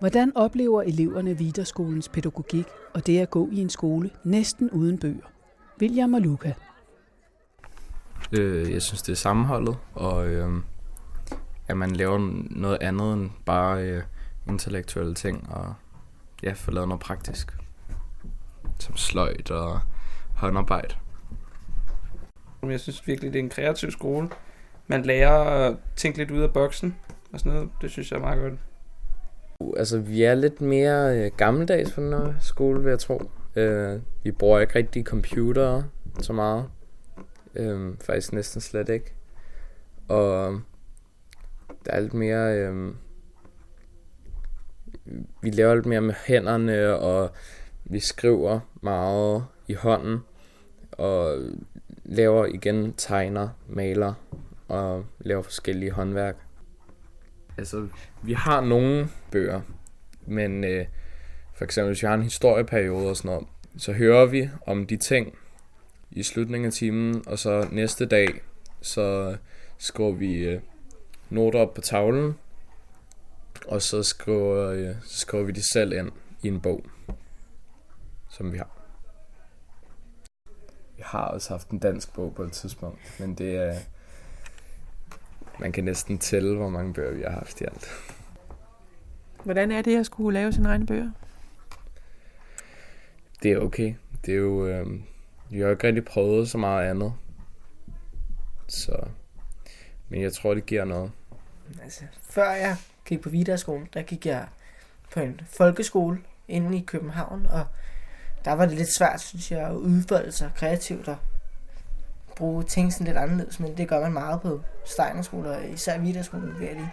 Hvordan 0.00 0.36
oplever 0.36 0.82
eleverne 0.82 1.38
Viderskolens 1.38 2.08
pædagogik 2.08 2.66
og 2.94 3.06
det 3.06 3.18
at 3.18 3.30
gå 3.30 3.48
i 3.52 3.60
en 3.60 3.70
skole 3.70 4.10
næsten 4.24 4.70
uden 4.70 4.98
bøger? 4.98 5.26
William 5.80 6.14
og 6.14 6.20
Luca. 6.20 6.54
Øh, 8.32 8.72
jeg 8.72 8.82
synes, 8.82 9.02
det 9.02 9.12
er 9.12 9.16
sammenholdet, 9.16 9.76
og 9.94 10.28
øh, 10.28 10.50
at 11.68 11.76
man 11.76 11.90
laver 11.90 12.18
noget 12.50 12.78
andet 12.80 13.12
end 13.12 13.30
bare 13.46 13.82
øh, 13.82 14.02
intellektuelle 14.48 15.14
ting, 15.14 15.50
og 15.50 15.74
ja, 16.42 16.52
få 16.52 16.70
lavet 16.70 16.88
noget 16.88 17.02
praktisk. 17.02 17.56
Som 18.78 18.96
sløjt 18.96 19.50
og 19.50 19.80
håndarbejde. 20.34 20.94
Jeg 22.62 22.80
synes 22.80 23.06
virkelig, 23.06 23.32
det 23.32 23.38
er 23.38 23.42
en 23.42 23.50
kreativ 23.50 23.90
skole. 23.90 24.28
Man 24.86 25.02
lærer 25.02 25.68
at 25.68 25.76
tænke 25.96 26.18
lidt 26.18 26.30
ud 26.30 26.40
af 26.42 26.52
boksen 26.52 26.96
og 27.32 27.38
sådan 27.38 27.52
noget. 27.52 27.70
Det 27.80 27.90
synes 27.90 28.10
jeg 28.10 28.16
er 28.16 28.20
meget 28.20 28.40
godt. 28.40 28.54
Altså, 29.76 29.98
vi 29.98 30.22
er 30.22 30.34
lidt 30.34 30.60
mere 30.60 31.18
øh, 31.18 31.30
gammeldags 31.36 31.92
på 31.92 32.00
den 32.00 32.12
her 32.12 32.34
skole, 32.40 32.82
vil 32.82 32.90
jeg 32.90 32.98
tro. 32.98 33.22
Øh, 33.56 34.00
vi 34.24 34.30
bruger 34.30 34.60
ikke 34.60 34.74
rigtig 34.74 35.04
computere 35.04 35.84
så 36.20 36.32
meget. 36.32 36.64
Øh, 37.54 37.94
faktisk 38.00 38.32
næsten 38.32 38.60
slet 38.60 38.88
ikke. 38.88 39.14
Og 40.08 40.60
der 41.86 41.92
er 41.92 42.00
lidt 42.00 42.14
mere... 42.14 42.58
Øh, 42.58 42.94
vi 45.42 45.50
laver 45.50 45.74
lidt 45.74 45.86
mere 45.86 46.00
med 46.00 46.14
hænderne, 46.26 46.94
og 46.94 47.30
vi 47.84 48.00
skriver 48.00 48.60
meget 48.82 49.44
i 49.68 49.74
hånden. 49.74 50.18
Og 50.92 51.38
laver 52.04 52.46
igen 52.46 52.92
tegner, 52.92 53.48
maler 53.68 54.14
og 54.68 55.04
laver 55.18 55.42
forskellige 55.42 55.90
håndværk. 55.90 56.36
Altså, 57.58 57.88
vi 58.22 58.32
har 58.32 58.60
nogle 58.60 59.08
bøger, 59.30 59.60
men 60.26 60.64
øh, 60.64 60.86
for 61.54 61.64
eksempel 61.64 61.88
hvis 61.92 62.02
vi 62.02 62.06
har 62.06 62.14
en 62.14 62.22
historieperiode 62.22 63.08
og 63.08 63.16
sådan 63.16 63.28
noget, 63.28 63.46
så 63.76 63.92
hører 63.92 64.26
vi 64.26 64.50
om 64.66 64.86
de 64.86 64.96
ting 64.96 65.38
i 66.10 66.22
slutningen 66.22 66.66
af 66.66 66.72
timen, 66.72 67.22
og 67.26 67.38
så 67.38 67.68
næste 67.72 68.06
dag, 68.06 68.28
så 68.80 69.36
skriver 69.78 70.12
vi 70.12 70.34
øh, 70.34 70.60
noter 71.30 71.58
op 71.58 71.74
på 71.74 71.80
tavlen, 71.80 72.34
og 73.66 73.82
så 73.82 74.02
skriver, 74.02 74.70
øh, 74.70 74.94
så 75.04 75.18
skriver 75.18 75.44
vi 75.44 75.52
det 75.52 75.64
selv 75.64 75.92
ind 75.92 76.10
i 76.42 76.48
en 76.48 76.60
bog, 76.60 76.84
som 78.28 78.52
vi 78.52 78.58
har. 78.58 78.76
Jeg 80.98 81.06
har 81.06 81.24
også 81.24 81.50
haft 81.50 81.70
en 81.70 81.78
dansk 81.78 82.14
bog 82.14 82.34
på 82.34 82.42
et 82.42 82.52
tidspunkt, 82.52 83.20
men 83.20 83.34
det 83.34 83.56
er... 83.56 83.78
Man 85.58 85.72
kan 85.72 85.84
næsten 85.84 86.18
tælle, 86.18 86.56
hvor 86.56 86.68
mange 86.68 86.94
bøger 86.94 87.12
vi 87.12 87.22
har 87.22 87.30
haft 87.30 87.60
i 87.60 87.64
alt. 87.64 87.88
Hvordan 89.44 89.72
er 89.72 89.82
det 89.82 89.98
at 89.98 90.06
skulle 90.06 90.34
lave 90.34 90.52
sine 90.52 90.68
egne 90.68 90.86
bøger? 90.86 91.10
Det 93.42 93.52
er 93.52 93.58
okay. 93.58 93.94
Det 94.26 94.34
er 94.34 94.38
jo... 94.38 94.66
Øh, 94.66 94.86
vi 95.50 95.58
har 95.58 95.64
jo 95.64 95.70
ikke 95.70 95.86
rigtig 95.86 96.04
prøvet 96.04 96.50
så 96.50 96.58
meget 96.58 96.90
andet. 96.90 97.12
Så... 98.68 99.06
Men 100.08 100.22
jeg 100.22 100.32
tror, 100.32 100.54
det 100.54 100.66
giver 100.66 100.84
noget. 100.84 101.12
Altså, 101.82 102.04
før 102.30 102.50
jeg 102.50 102.76
gik 103.04 103.20
på 103.20 103.28
Viderskole, 103.28 103.86
der 103.94 104.02
gik 104.02 104.26
jeg 104.26 104.46
på 105.12 105.20
en 105.20 105.40
folkeskole 105.46 106.18
inde 106.48 106.78
i 106.78 106.84
København, 106.86 107.46
og 107.46 107.66
der 108.44 108.52
var 108.52 108.66
det 108.66 108.76
lidt 108.76 108.94
svært, 108.94 109.20
synes 109.20 109.50
jeg, 109.50 109.66
at 109.66 109.74
udfolde 109.74 110.32
sig 110.32 110.50
kreativt 110.56 111.08
og 111.08 111.16
bruge 112.40 112.62
ting 112.62 112.92
sådan 112.92 113.06
lidt 113.06 113.16
anderledes, 113.16 113.60
men 113.60 113.76
det 113.76 113.88
gør 113.88 114.00
man 114.00 114.12
meget 114.12 114.40
på 114.40 114.60
Steinerskoler, 114.84 115.58
især 115.58 115.98
Viderskolen, 115.98 116.60
ved 116.60 116.66
jeg 116.66 116.76
lige. 116.76 116.92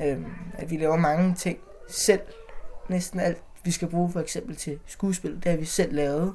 Øhm, 0.00 0.32
at 0.54 0.70
vi 0.70 0.76
laver 0.76 0.96
mange 0.96 1.34
ting 1.34 1.58
selv, 1.88 2.20
næsten 2.88 3.20
alt, 3.20 3.42
vi 3.64 3.70
skal 3.70 3.88
bruge 3.88 4.12
for 4.12 4.20
eksempel 4.20 4.56
til 4.56 4.78
skuespil, 4.86 5.34
det 5.34 5.44
har 5.44 5.58
vi 5.58 5.64
selv 5.64 5.94
lavet, 5.94 6.34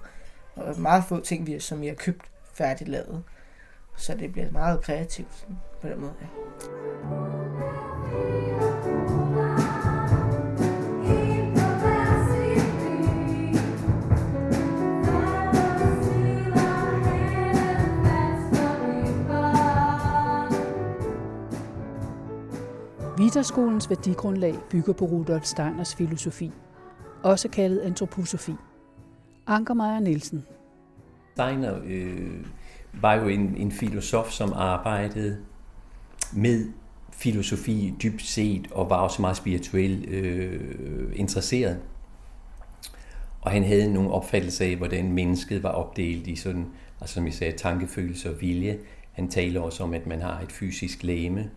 og 0.56 0.80
meget 0.80 1.04
få 1.04 1.20
ting, 1.20 1.48
vi, 1.48 1.60
som 1.60 1.82
vi 1.82 1.88
har 1.88 1.96
købt 1.96 2.22
færdigt 2.54 2.90
lavet. 2.90 3.24
Så 3.96 4.16
det 4.16 4.32
bliver 4.32 4.52
meget 4.52 4.82
kreativt 4.82 5.34
sådan, 5.34 5.58
på 5.82 5.88
den 5.88 6.00
måde. 6.00 6.14
Ja. 6.22 7.93
Viterskolens 23.24 23.90
værdigrundlag 23.90 24.56
bygger 24.70 24.94
på 24.94 25.06
Rudolf 25.06 25.44
Steiners 25.44 25.96
filosofi, 25.96 26.52
også 27.24 27.50
kaldet 27.50 27.80
antroposofi. 27.80 28.54
Anker 29.48 29.74
Meyer 29.74 30.00
Nielsen. 30.00 30.46
Steiner 31.34 31.80
øh, 31.86 32.46
var 32.94 33.14
jo 33.14 33.28
en, 33.28 33.58
en 33.58 33.72
filosof, 33.72 34.32
som 34.32 34.54
arbejdede 34.56 35.38
med 36.34 36.66
filosofi 37.12 37.94
dybt 38.04 38.22
set, 38.22 38.68
og 38.72 38.90
var 38.90 38.98
også 38.98 39.22
meget 39.22 39.38
spirituelt 39.38 40.10
øh, 40.10 40.62
interesseret. 41.16 41.80
Og 43.42 43.52
han 43.52 43.64
havde 43.64 43.94
nogle 43.94 44.12
opfattelser 44.12 44.66
af, 44.66 44.76
hvordan 44.76 45.12
mennesket 45.14 45.64
var 45.64 45.70
opdelt 45.70 46.28
i 46.28 46.36
sådan, 46.36 46.66
altså 47.02 47.14
som 47.14 47.26
jeg 47.26 47.34
sagde, 47.34 47.58
tankefølelse 47.58 48.30
og 48.30 48.42
vilje. 48.42 48.80
Han 49.12 49.28
taler 49.28 49.62
også 49.62 49.84
om, 49.84 49.94
at 49.94 50.08
man 50.08 50.22
har 50.22 50.40
et 50.40 50.52
fysisk 50.52 51.04
læme, 51.04 51.50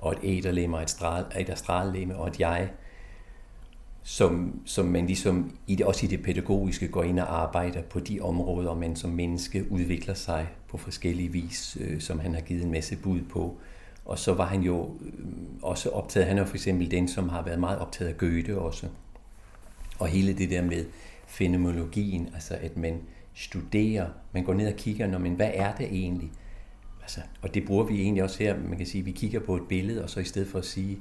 og 0.00 0.12
et 0.12 0.18
æderlæme 0.22 0.76
og 0.76 0.82
et, 0.82 0.90
stral, 0.90 1.24
et 1.38 1.50
astrallæme 1.50 2.16
og 2.16 2.28
et 2.28 2.40
jeg, 2.40 2.70
som, 4.02 4.60
som 4.64 4.86
man 4.86 5.06
ligesom 5.06 5.56
i 5.66 5.74
det, 5.74 5.86
også 5.86 6.06
i 6.06 6.08
det 6.08 6.22
pædagogiske 6.22 6.88
går 6.88 7.02
ind 7.02 7.20
og 7.20 7.42
arbejder 7.42 7.82
på 7.82 8.00
de 8.00 8.20
områder, 8.20 8.74
man 8.74 8.96
som 8.96 9.10
menneske 9.10 9.72
udvikler 9.72 10.14
sig 10.14 10.48
på 10.68 10.76
forskellige 10.76 11.32
vis, 11.32 11.78
øh, 11.80 12.00
som 12.00 12.18
han 12.18 12.34
har 12.34 12.40
givet 12.40 12.64
en 12.64 12.70
masse 12.70 12.96
bud 12.96 13.20
på. 13.20 13.56
Og 14.04 14.18
så 14.18 14.34
var 14.34 14.46
han 14.46 14.62
jo 14.62 14.90
øh, 15.00 15.24
også 15.62 15.88
optaget, 15.90 16.26
han 16.26 16.38
er 16.38 16.44
for 16.44 16.54
eksempel 16.54 16.90
den, 16.90 17.08
som 17.08 17.28
har 17.28 17.42
været 17.42 17.60
meget 17.60 17.78
optaget 17.78 18.10
af 18.10 18.18
Goethe 18.18 18.58
også. 18.58 18.86
Og 19.98 20.08
hele 20.08 20.32
det 20.38 20.50
der 20.50 20.62
med 20.62 20.84
fenomenologien, 21.26 22.28
altså 22.34 22.54
at 22.60 22.76
man 22.76 23.00
studerer, 23.34 24.06
man 24.32 24.44
går 24.44 24.54
ned 24.54 24.66
og 24.66 24.76
kigger, 24.76 25.06
når 25.06 25.18
men 25.18 25.34
hvad 25.34 25.50
er 25.54 25.74
det 25.74 25.86
egentlig? 25.86 26.30
Altså, 27.10 27.30
og 27.42 27.54
det 27.54 27.66
bruger 27.66 27.84
vi 27.84 28.00
egentlig 28.00 28.22
også 28.22 28.38
her, 28.38 28.58
man 28.58 28.76
kan 28.76 28.86
sige, 28.86 29.04
vi 29.04 29.10
kigger 29.10 29.40
på 29.40 29.56
et 29.56 29.68
billede, 29.68 30.02
og 30.02 30.10
så 30.10 30.20
i 30.20 30.24
stedet 30.24 30.48
for 30.48 30.58
at 30.58 30.64
sige 30.64 30.98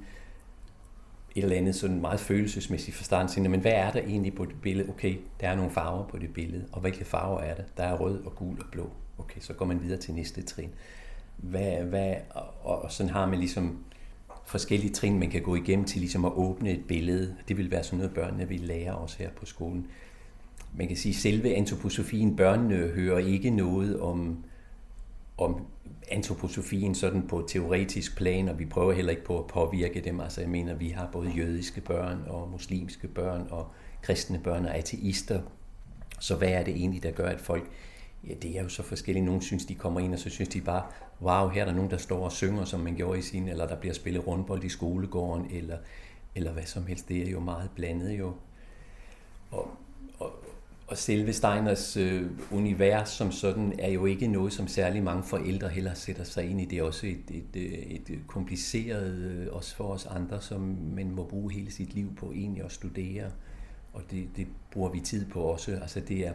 et 1.35 1.43
eller 1.43 1.55
andet 1.55 1.75
sådan 1.75 2.01
meget 2.01 2.19
følelsesmæssigt 2.19 2.97
forstand, 2.97 3.29
siger, 3.29 3.49
men 3.49 3.59
hvad 3.59 3.71
er 3.71 3.91
der 3.91 3.99
egentlig 3.99 4.35
på 4.35 4.45
det 4.45 4.55
billede? 4.61 4.89
Okay, 4.89 5.17
der 5.41 5.49
er 5.49 5.55
nogle 5.55 5.71
farver 5.71 6.07
på 6.07 6.17
det 6.17 6.33
billede, 6.33 6.65
og 6.71 6.81
hvilke 6.81 7.05
farver 7.05 7.39
er 7.39 7.55
der? 7.55 7.63
Der 7.77 7.83
er 7.83 7.97
rød 7.97 8.23
og 8.25 8.35
gul 8.35 8.59
og 8.59 8.65
blå. 8.71 8.89
Okay, 9.17 9.41
så 9.41 9.53
går 9.53 9.65
man 9.65 9.83
videre 9.83 9.99
til 9.99 10.13
næste 10.13 10.41
trin. 10.41 10.69
Hvad, 11.37 11.83
hvad, 11.83 12.15
og, 12.63 12.81
og 12.81 12.91
sådan 12.91 13.09
har 13.09 13.25
man 13.25 13.39
ligesom 13.39 13.83
forskellige 14.45 14.93
trin, 14.93 15.19
man 15.19 15.29
kan 15.29 15.41
gå 15.41 15.55
igennem 15.55 15.85
til 15.85 15.99
ligesom 15.99 16.25
at 16.25 16.31
åbne 16.31 16.71
et 16.71 16.85
billede. 16.87 17.35
Det 17.47 17.57
vil 17.57 17.71
være 17.71 17.83
sådan 17.83 17.97
noget, 17.97 18.13
børnene 18.13 18.47
vil 18.47 18.59
lære 18.59 18.95
os 18.95 19.13
her 19.13 19.29
på 19.29 19.45
skolen. 19.45 19.87
Man 20.73 20.87
kan 20.87 20.97
sige, 20.97 21.13
at 21.13 21.15
selve 21.15 21.55
antroposofien, 21.55 22.35
børnene 22.35 22.75
hører 22.75 23.19
ikke 23.19 23.49
noget 23.49 23.99
om, 23.99 24.43
om 25.37 25.65
antroposofien 26.11 26.95
sådan 26.95 27.27
på 27.27 27.45
teoretisk 27.47 28.17
plan, 28.17 28.49
og 28.49 28.59
vi 28.59 28.65
prøver 28.65 28.93
heller 28.93 29.11
ikke 29.11 29.23
på 29.23 29.39
at 29.39 29.47
påvirke 29.47 30.01
dem. 30.01 30.19
Altså 30.19 30.41
jeg 30.41 30.49
mener, 30.49 30.73
vi 30.73 30.89
har 30.89 31.09
både 31.11 31.29
jødiske 31.29 31.81
børn 31.81 32.23
og 32.27 32.49
muslimske 32.51 33.07
børn 33.07 33.47
og 33.49 33.67
kristne 34.01 34.39
børn 34.43 34.65
og 34.65 34.75
ateister. 34.75 35.41
Så 36.19 36.35
hvad 36.35 36.49
er 36.49 36.63
det 36.63 36.75
egentlig, 36.75 37.03
der 37.03 37.11
gør, 37.11 37.27
at 37.27 37.41
folk 37.41 37.71
Ja, 38.27 38.33
det 38.33 38.57
er 38.57 38.63
jo 38.63 38.69
så 38.69 38.83
forskelligt. 38.83 39.25
Nogle 39.25 39.41
synes, 39.41 39.65
de 39.65 39.75
kommer 39.75 39.99
ind, 39.99 40.13
og 40.13 40.19
så 40.19 40.29
synes 40.29 40.49
de 40.49 40.61
bare, 40.61 40.83
wow, 41.21 41.47
her 41.47 41.61
er 41.61 41.65
der 41.65 41.73
nogen, 41.73 41.91
der 41.91 41.97
står 41.97 42.25
og 42.25 42.31
synger, 42.31 42.65
som 42.65 42.79
man 42.79 42.95
gjorde 42.95 43.19
i 43.19 43.21
sin, 43.21 43.47
eller 43.47 43.67
der 43.67 43.75
bliver 43.75 43.93
spillet 43.93 44.27
rundbold 44.27 44.63
i 44.63 44.69
skolegården, 44.69 45.47
eller, 45.51 45.77
eller 46.35 46.51
hvad 46.51 46.63
som 46.63 46.85
helst. 46.85 47.09
Det 47.09 47.27
er 47.27 47.31
jo 47.31 47.39
meget 47.39 47.69
blandet 47.75 48.19
jo. 48.19 48.33
Og, 49.51 49.71
og, 50.89 50.97
selve 50.97 51.33
Steiners 51.33 51.97
øh, 51.97 52.25
univers 52.51 53.09
som 53.09 53.31
sådan 53.31 53.73
er 53.79 53.89
jo 53.89 54.05
ikke 54.05 54.27
noget, 54.27 54.53
som 54.53 54.67
særlig 54.67 55.03
mange 55.03 55.23
forældre 55.23 55.69
heller 55.69 55.93
sætter 55.93 56.23
sig 56.23 56.49
ind 56.49 56.61
i. 56.61 56.65
Det 56.65 56.79
er 56.79 56.83
også 56.83 57.07
et, 57.07 57.23
et, 57.31 57.55
øh, 57.55 57.63
et, 57.63 58.09
et 58.09 58.19
kompliceret, 58.27 59.13
øh, 59.13 59.47
også 59.51 59.75
for 59.75 59.83
os 59.83 60.05
andre, 60.05 60.41
som 60.41 60.77
man 60.95 61.11
må 61.11 61.23
bruge 61.23 61.53
hele 61.53 61.71
sit 61.71 61.93
liv 61.93 62.15
på 62.15 62.31
egentlig 62.31 62.63
at 62.63 62.71
studere. 62.71 63.31
Og 63.93 64.01
det, 64.11 64.27
det 64.35 64.47
bruger 64.71 64.89
vi 64.89 64.99
tid 64.99 65.25
på 65.25 65.41
også. 65.41 65.71
Altså 65.71 65.99
det 65.99 66.27
er, 66.27 66.33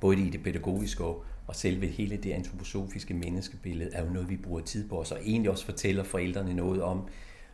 både 0.00 0.20
i 0.20 0.30
det 0.30 0.42
pædagogiske 0.42 1.04
og, 1.04 1.24
og 1.46 1.56
selve 1.56 1.86
hele 1.86 2.16
det 2.16 2.32
antroposofiske 2.32 3.14
menneskebillede, 3.14 3.90
er 3.92 4.04
jo 4.04 4.12
noget, 4.12 4.30
vi 4.30 4.36
bruger 4.36 4.60
tid 4.60 4.88
på, 4.88 4.96
og 4.96 5.06
så 5.06 5.16
egentlig 5.24 5.50
også 5.50 5.64
fortæller 5.64 6.02
forældrene 6.02 6.54
noget 6.54 6.82
om, 6.82 7.08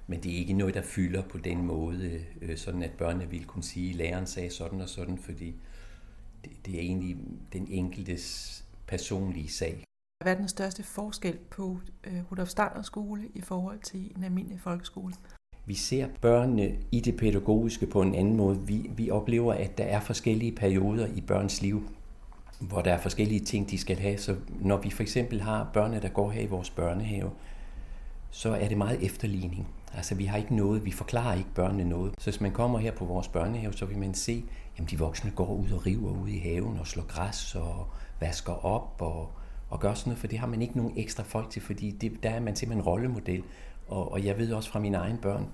men 0.06 0.22
det 0.22 0.32
er 0.32 0.36
ikke 0.36 0.52
noget, 0.52 0.74
der 0.74 0.82
fylder 0.82 1.22
på 1.22 1.38
den 1.38 1.66
måde, 1.66 2.04
øh, 2.04 2.50
øh 2.50 2.56
sådan 2.56 2.82
at 2.82 2.90
børnene 2.90 3.30
vil 3.30 3.44
kunne 3.44 3.62
sige, 3.62 3.92
læreren 3.92 4.26
sagde 4.26 4.50
sådan 4.50 4.80
og 4.80 4.88
sådan, 4.88 5.18
fordi 5.18 5.54
det, 6.44 6.66
det 6.66 6.74
er 6.74 6.80
egentlig 6.80 7.16
den 7.52 7.66
enkeltes 7.70 8.64
personlige 8.86 9.48
sag. 9.48 9.84
Hvad 10.24 10.32
er 10.32 10.36
den 10.36 10.48
største 10.48 10.82
forskel 10.82 11.38
på 11.50 11.78
øh, 12.04 12.22
Rudolf 12.30 12.48
Steiner 12.48 12.82
skole 12.82 13.22
i 13.34 13.40
forhold 13.40 13.78
til 13.78 14.12
en 14.16 14.24
almindelig 14.24 14.60
folkeskole? 14.60 15.14
Vi 15.66 15.74
ser 15.74 16.08
børnene 16.20 16.76
i 16.92 17.00
det 17.00 17.16
pædagogiske 17.16 17.86
på 17.86 18.02
en 18.02 18.14
anden 18.14 18.36
måde. 18.36 18.60
Vi, 18.66 18.90
vi 18.96 19.10
oplever, 19.10 19.54
at 19.54 19.78
der 19.78 19.84
er 19.84 20.00
forskellige 20.00 20.52
perioder 20.52 21.06
i 21.06 21.20
børns 21.20 21.62
liv 21.62 21.82
hvor 22.60 22.82
der 22.82 22.92
er 22.92 22.98
forskellige 22.98 23.40
ting, 23.40 23.70
de 23.70 23.78
skal 23.78 23.98
have. 23.98 24.18
Så 24.18 24.36
når 24.60 24.76
vi 24.76 24.90
for 24.90 25.02
eksempel 25.02 25.40
har 25.40 25.70
børnene, 25.72 26.02
der 26.02 26.08
går 26.08 26.30
her 26.30 26.42
i 26.42 26.46
vores 26.46 26.70
børnehave, 26.70 27.30
så 28.30 28.54
er 28.54 28.68
det 28.68 28.78
meget 28.78 29.04
efterligning. 29.04 29.68
Altså 29.94 30.14
vi 30.14 30.24
har 30.24 30.38
ikke 30.38 30.56
noget, 30.56 30.84
vi 30.84 30.90
forklarer 30.90 31.34
ikke 31.34 31.54
børnene 31.54 31.84
noget. 31.84 32.12
Så 32.18 32.30
hvis 32.30 32.40
man 32.40 32.52
kommer 32.52 32.78
her 32.78 32.92
på 32.92 33.04
vores 33.04 33.28
børnehave, 33.28 33.72
så 33.72 33.86
vil 33.86 33.98
man 33.98 34.14
se, 34.14 34.44
jamen 34.80 34.88
de 34.90 34.98
voksne 34.98 35.30
går 35.30 35.54
ud 35.54 35.70
og 35.70 35.86
river 35.86 36.10
ud 36.10 36.28
i 36.28 36.38
haven 36.38 36.78
og 36.78 36.86
slår 36.86 37.06
græs 37.06 37.54
og 37.54 37.86
vasker 38.20 38.64
op 38.64 38.96
og, 38.98 39.30
og 39.68 39.80
gør 39.80 39.94
sådan 39.94 40.10
noget, 40.10 40.18
for 40.18 40.26
det 40.26 40.38
har 40.38 40.46
man 40.46 40.62
ikke 40.62 40.76
nogen 40.76 40.92
ekstra 40.96 41.22
folk 41.22 41.50
til, 41.50 41.62
fordi 41.62 41.90
det, 41.90 42.22
der 42.22 42.30
er 42.30 42.40
man 42.40 42.56
simpelthen 42.56 42.86
rollemodel. 42.86 43.42
Og, 43.88 44.12
og 44.12 44.24
jeg 44.24 44.38
ved 44.38 44.52
også 44.52 44.70
fra 44.70 44.78
mine 44.78 44.96
egne 44.96 45.18
børn, 45.18 45.46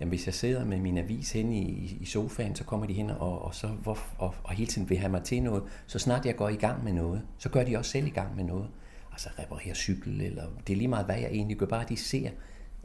jamen 0.00 0.08
hvis 0.08 0.26
jeg 0.26 0.34
sidder 0.34 0.64
med 0.64 0.80
min 0.80 0.98
avis 0.98 1.32
hen 1.32 1.52
i, 1.52 1.98
i 2.00 2.04
sofaen, 2.04 2.54
så 2.54 2.64
kommer 2.64 2.86
de 2.86 2.92
hen 2.92 3.10
og, 3.10 3.42
og, 3.42 3.54
så, 3.54 3.66
hvor, 3.66 3.98
og, 4.18 4.34
og 4.44 4.50
hele 4.54 4.70
tiden 4.70 4.90
vil 4.90 4.98
have 4.98 5.10
mig 5.10 5.22
til 5.22 5.42
noget. 5.42 5.62
Så 5.86 5.98
snart 5.98 6.26
jeg 6.26 6.36
går 6.36 6.48
i 6.48 6.56
gang 6.56 6.84
med 6.84 6.92
noget, 6.92 7.22
så 7.38 7.48
gør 7.48 7.64
de 7.64 7.76
også 7.76 7.90
selv 7.90 8.06
i 8.06 8.10
gang 8.10 8.36
med 8.36 8.44
noget. 8.44 8.68
Altså 9.12 9.28
reparere 9.38 9.74
cykel, 9.74 10.20
eller 10.20 10.44
det 10.66 10.72
er 10.72 10.76
lige 10.76 10.88
meget, 10.88 11.06
hvad 11.06 11.18
jeg 11.18 11.30
egentlig 11.30 11.56
gør, 11.56 11.66
bare 11.66 11.84
de 11.88 11.96
ser, 11.96 12.30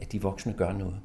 at 0.00 0.12
de 0.12 0.22
voksne 0.22 0.52
gør 0.52 0.72
noget. 0.72 1.00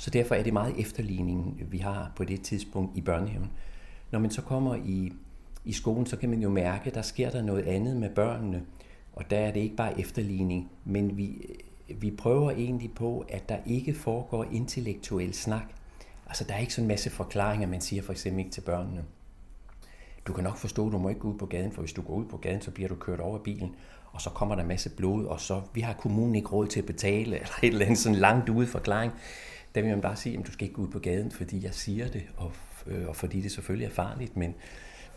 Så 0.00 0.10
derfor 0.10 0.34
er 0.34 0.42
det 0.42 0.52
meget 0.52 0.74
efterligning, 0.78 1.66
vi 1.70 1.78
har 1.78 2.12
på 2.16 2.24
det 2.24 2.42
tidspunkt 2.42 2.96
i 2.96 3.00
børnehaven. 3.00 3.50
Når 4.10 4.18
man 4.18 4.30
så 4.30 4.42
kommer 4.42 4.74
i, 4.74 5.12
i 5.64 5.72
skolen, 5.72 6.06
så 6.06 6.16
kan 6.16 6.30
man 6.30 6.42
jo 6.42 6.48
mærke, 6.48 6.86
at 6.86 6.94
der 6.94 7.02
sker 7.02 7.30
der 7.30 7.42
noget 7.42 7.62
andet 7.62 7.96
med 7.96 8.10
børnene. 8.10 8.62
Og 9.12 9.30
der 9.30 9.38
er 9.38 9.52
det 9.52 9.60
ikke 9.60 9.76
bare 9.76 10.00
efterligning, 10.00 10.70
men 10.84 11.16
vi, 11.16 11.56
vi 11.88 12.10
prøver 12.10 12.50
egentlig 12.50 12.92
på, 12.94 13.24
at 13.28 13.48
der 13.48 13.56
ikke 13.66 13.94
foregår 13.94 14.44
intellektuel 14.44 15.34
snak. 15.34 15.64
Altså, 16.26 16.44
der 16.44 16.54
er 16.54 16.58
ikke 16.58 16.74
sådan 16.74 16.84
en 16.84 16.88
masse 16.88 17.10
forklaringer, 17.10 17.68
man 17.68 17.80
siger 17.80 18.02
for 18.02 18.12
eksempel 18.12 18.38
ikke 18.38 18.50
til 18.50 18.60
børnene. 18.60 19.04
Du 20.26 20.32
kan 20.32 20.44
nok 20.44 20.56
forstå, 20.56 20.86
at 20.86 20.92
du 20.92 20.98
må 20.98 21.08
ikke 21.08 21.20
gå 21.20 21.28
ud 21.28 21.38
på 21.38 21.46
gaden, 21.46 21.72
for 21.72 21.82
hvis 21.82 21.92
du 21.92 22.02
går 22.02 22.14
ud 22.14 22.24
på 22.24 22.36
gaden, 22.36 22.60
så 22.60 22.70
bliver 22.70 22.88
du 22.88 22.94
kørt 22.94 23.20
over 23.20 23.38
bilen, 23.38 23.74
og 24.12 24.20
så 24.20 24.30
kommer 24.30 24.54
der 24.54 24.62
en 24.62 24.68
masse 24.68 24.90
blod, 24.90 25.24
og 25.24 25.40
så 25.40 25.60
vi 25.74 25.80
har 25.80 25.92
kommunen 25.92 26.34
ikke 26.34 26.48
råd 26.48 26.66
til 26.66 26.80
at 26.80 26.86
betale, 26.86 27.36
eller 27.40 27.58
et 27.62 27.68
eller 27.68 27.84
andet 27.84 27.98
sådan 27.98 28.18
langt 28.18 28.48
ude 28.48 28.66
forklaring. 28.66 29.12
Der 29.74 29.82
vil 29.82 29.90
man 29.90 30.00
bare 30.00 30.16
sige, 30.16 30.38
at 30.38 30.46
du 30.46 30.52
skal 30.52 30.64
ikke 30.64 30.74
gå 30.74 30.82
ud 30.82 30.88
på 30.88 30.98
gaden, 30.98 31.30
fordi 31.30 31.64
jeg 31.64 31.74
siger 31.74 32.08
det, 32.08 32.22
og, 32.36 32.52
øh, 32.86 33.08
og 33.08 33.16
fordi 33.16 33.40
det 33.40 33.52
selvfølgelig 33.52 33.86
er 33.86 33.90
farligt. 33.90 34.36
Men, 34.36 34.54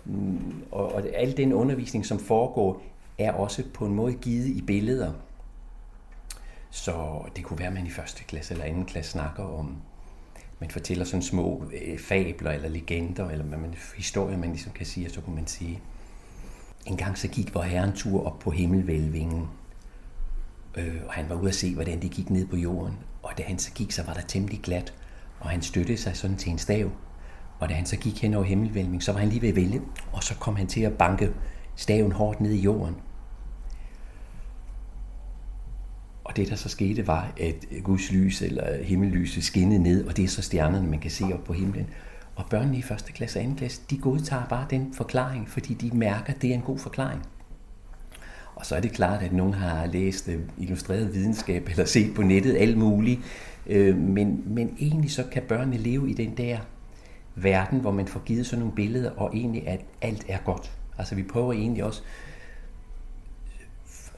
mm, 0.06 0.64
og, 0.72 0.92
og 0.92 1.04
al 1.14 1.38
den 1.38 1.54
undervisning, 1.54 2.06
som 2.06 2.20
foregår, 2.20 2.84
er 3.18 3.32
også 3.32 3.64
på 3.74 3.86
en 3.86 3.94
måde 3.94 4.14
givet 4.14 4.48
i 4.48 4.62
billeder. 4.62 5.14
Så 6.70 7.22
det 7.36 7.44
kunne 7.44 7.60
være, 7.60 7.68
at 7.68 7.74
man 7.74 7.88
i 7.88 7.90
første 7.90 8.24
klasse 8.24 8.54
eller 8.54 8.66
anden 8.66 8.86
klasse 8.86 9.12
snakker 9.12 9.44
om, 9.44 9.78
man 10.60 10.70
fortæller 10.70 11.06
sådan 11.06 11.22
små 11.22 11.64
øh, 11.74 12.00
fabler 12.00 12.52
eller 12.52 12.70
legender, 12.70 13.30
eller 13.30 13.46
man, 13.46 13.76
historier, 13.98 14.38
man 14.38 14.50
ligesom 14.50 14.72
kan 14.72 14.86
sige, 14.86 15.08
og 15.08 15.12
så 15.12 15.22
kunne 15.22 15.36
man 15.36 15.48
sige, 15.48 15.80
en 16.86 16.98
gang 16.98 17.18
så 17.18 17.28
gik 17.28 17.56
vor 17.56 17.62
herren 17.62 17.94
tur 17.94 18.26
op 18.26 18.40
på 18.40 18.52
himmelvælvingen, 18.52 19.48
øh, 20.78 21.02
og 21.08 21.14
han 21.14 21.30
var 21.30 21.36
ude 21.36 21.50
at 21.50 21.56
se, 21.56 21.74
hvordan 21.74 22.02
det 22.02 22.12
gik 22.12 22.30
ned 22.30 22.48
på 22.48 22.56
jorden. 22.56 22.94
Og 23.24 23.38
da 23.38 23.44
han 23.44 23.60
så 23.60 23.72
gik, 23.72 23.92
så 23.92 24.04
var 24.04 24.14
der 24.14 24.22
temmelig 24.22 24.60
glat, 24.60 24.94
og 25.40 25.50
han 25.50 25.62
støttede 25.62 25.98
sig 25.98 26.18
sådan 26.18 26.38
til 26.38 26.52
en 26.52 26.58
stav. 26.58 26.92
Og 27.60 27.70
da 27.70 27.74
han 27.74 27.86
så 27.86 27.98
gik 27.98 28.22
hen 28.22 28.34
over 28.34 28.44
himmelvælvingen, 28.44 29.02
så 29.02 29.12
var 29.12 29.20
han 29.20 29.30
lige 29.30 29.42
ved 29.42 29.50
at 29.50 29.56
vælge, 29.56 29.82
og 30.12 30.24
så 30.24 30.36
kom 30.36 30.56
han 30.56 30.68
til 30.68 30.82
at 30.82 30.94
banke 30.94 31.34
staven 31.76 32.12
hårdt 32.12 32.42
ned 32.42 32.52
i 32.52 32.62
jorden. 32.62 32.96
Og 36.24 36.36
det, 36.36 36.50
der 36.50 36.56
så 36.56 36.70
skete, 36.70 37.08
var, 37.08 37.34
at 37.40 37.66
Guds 37.84 38.12
lys 38.12 38.42
eller 38.42 38.84
himmellyset 38.84 39.44
skinnede 39.44 39.84
ned, 39.84 40.06
og 40.06 40.18
det 40.18 40.24
er 40.24 40.28
så 40.28 40.42
stjernerne, 40.42 40.88
man 40.88 41.00
kan 41.00 41.12
se 41.12 41.24
op 41.34 41.44
på 41.44 41.54
himlen. 41.54 41.88
Og 42.36 42.46
børnene 42.50 42.78
i 42.78 42.82
første 42.82 43.12
klasse 43.12 43.40
og 43.40 43.44
anden 43.44 43.58
klasse, 43.58 43.82
de 43.90 43.98
godtager 43.98 44.46
bare 44.46 44.68
den 44.70 44.94
forklaring, 44.94 45.50
fordi 45.50 45.74
de 45.74 45.98
mærker, 45.98 46.34
at 46.34 46.42
det 46.42 46.50
er 46.50 46.54
en 46.54 46.62
god 46.62 46.80
forklaring. 46.80 47.22
Og 48.56 48.66
så 48.66 48.76
er 48.76 48.80
det 48.80 48.92
klart, 48.92 49.24
at 49.24 49.34
nogen 49.34 49.54
har 49.54 49.86
læst 49.86 50.30
øh, 50.30 50.40
illustreret 50.58 51.14
videnskab 51.14 51.70
eller 51.70 51.86
set 51.86 52.16
på 52.16 52.22
nettet 52.22 52.58
alt 52.58 52.78
muligt. 52.78 53.20
Øh, 53.68 53.98
men, 53.98 54.44
men 54.46 54.78
egentlig 54.80 55.12
så 55.12 55.24
kan 55.32 55.44
børnene 55.48 55.78
leve 55.78 56.10
i 56.10 56.14
den 56.14 56.38
der 56.38 56.58
verden, 57.36 57.80
hvor 57.80 57.92
man 57.92 58.08
får 58.08 58.20
givet 58.20 58.46
sådan 58.46 58.60
nogle 58.60 58.76
billeder, 58.76 59.12
og 59.12 59.36
egentlig 59.36 59.68
at 59.68 59.82
alt 60.02 60.26
er 60.28 60.38
godt. 60.46 60.72
Altså 60.98 61.16
vi 61.16 61.24
prøver 61.24 61.54
egentlig 61.54 61.84
også 61.84 62.02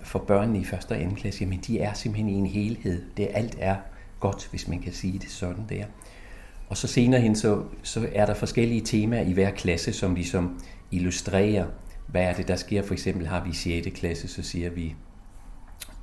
for 0.02 0.20
børnene 0.20 0.60
i 0.60 0.64
første 0.64 0.92
og 0.92 1.02
anden 1.02 1.16
klasse, 1.16 1.44
jamen 1.44 1.60
de 1.68 1.80
er 1.80 1.94
simpelthen 1.94 2.30
i 2.30 2.34
en 2.34 2.46
helhed. 2.46 3.02
Det 3.18 3.28
alt 3.34 3.56
er 3.60 3.76
godt, 4.20 4.48
hvis 4.52 4.68
man 4.68 4.82
kan 4.82 4.94
sige 4.94 5.20
det 5.20 5.30
sådan 5.30 5.66
der. 5.70 5.86
Og 6.70 6.78
så 6.78 6.88
senere 6.88 7.22
hen, 7.22 7.36
så, 7.36 7.64
så 7.84 8.08
er 8.14 8.26
der 8.26 8.34
forskellige 8.34 8.82
temaer 8.82 9.22
i 9.22 9.32
hver 9.32 9.52
klasse, 9.52 9.94
som 9.94 10.16
ligesom 10.16 10.60
illustrerer, 10.92 11.66
hvad 12.08 12.24
er 12.24 12.34
det, 12.34 12.48
der 12.48 12.56
sker. 12.56 12.84
For 12.84 12.94
eksempel 12.94 13.28
har 13.28 13.44
vi 13.44 13.50
i 13.50 13.54
6. 13.54 13.88
klasse, 14.00 14.28
så 14.28 14.44
siger 14.44 14.70
vi, 14.70 14.96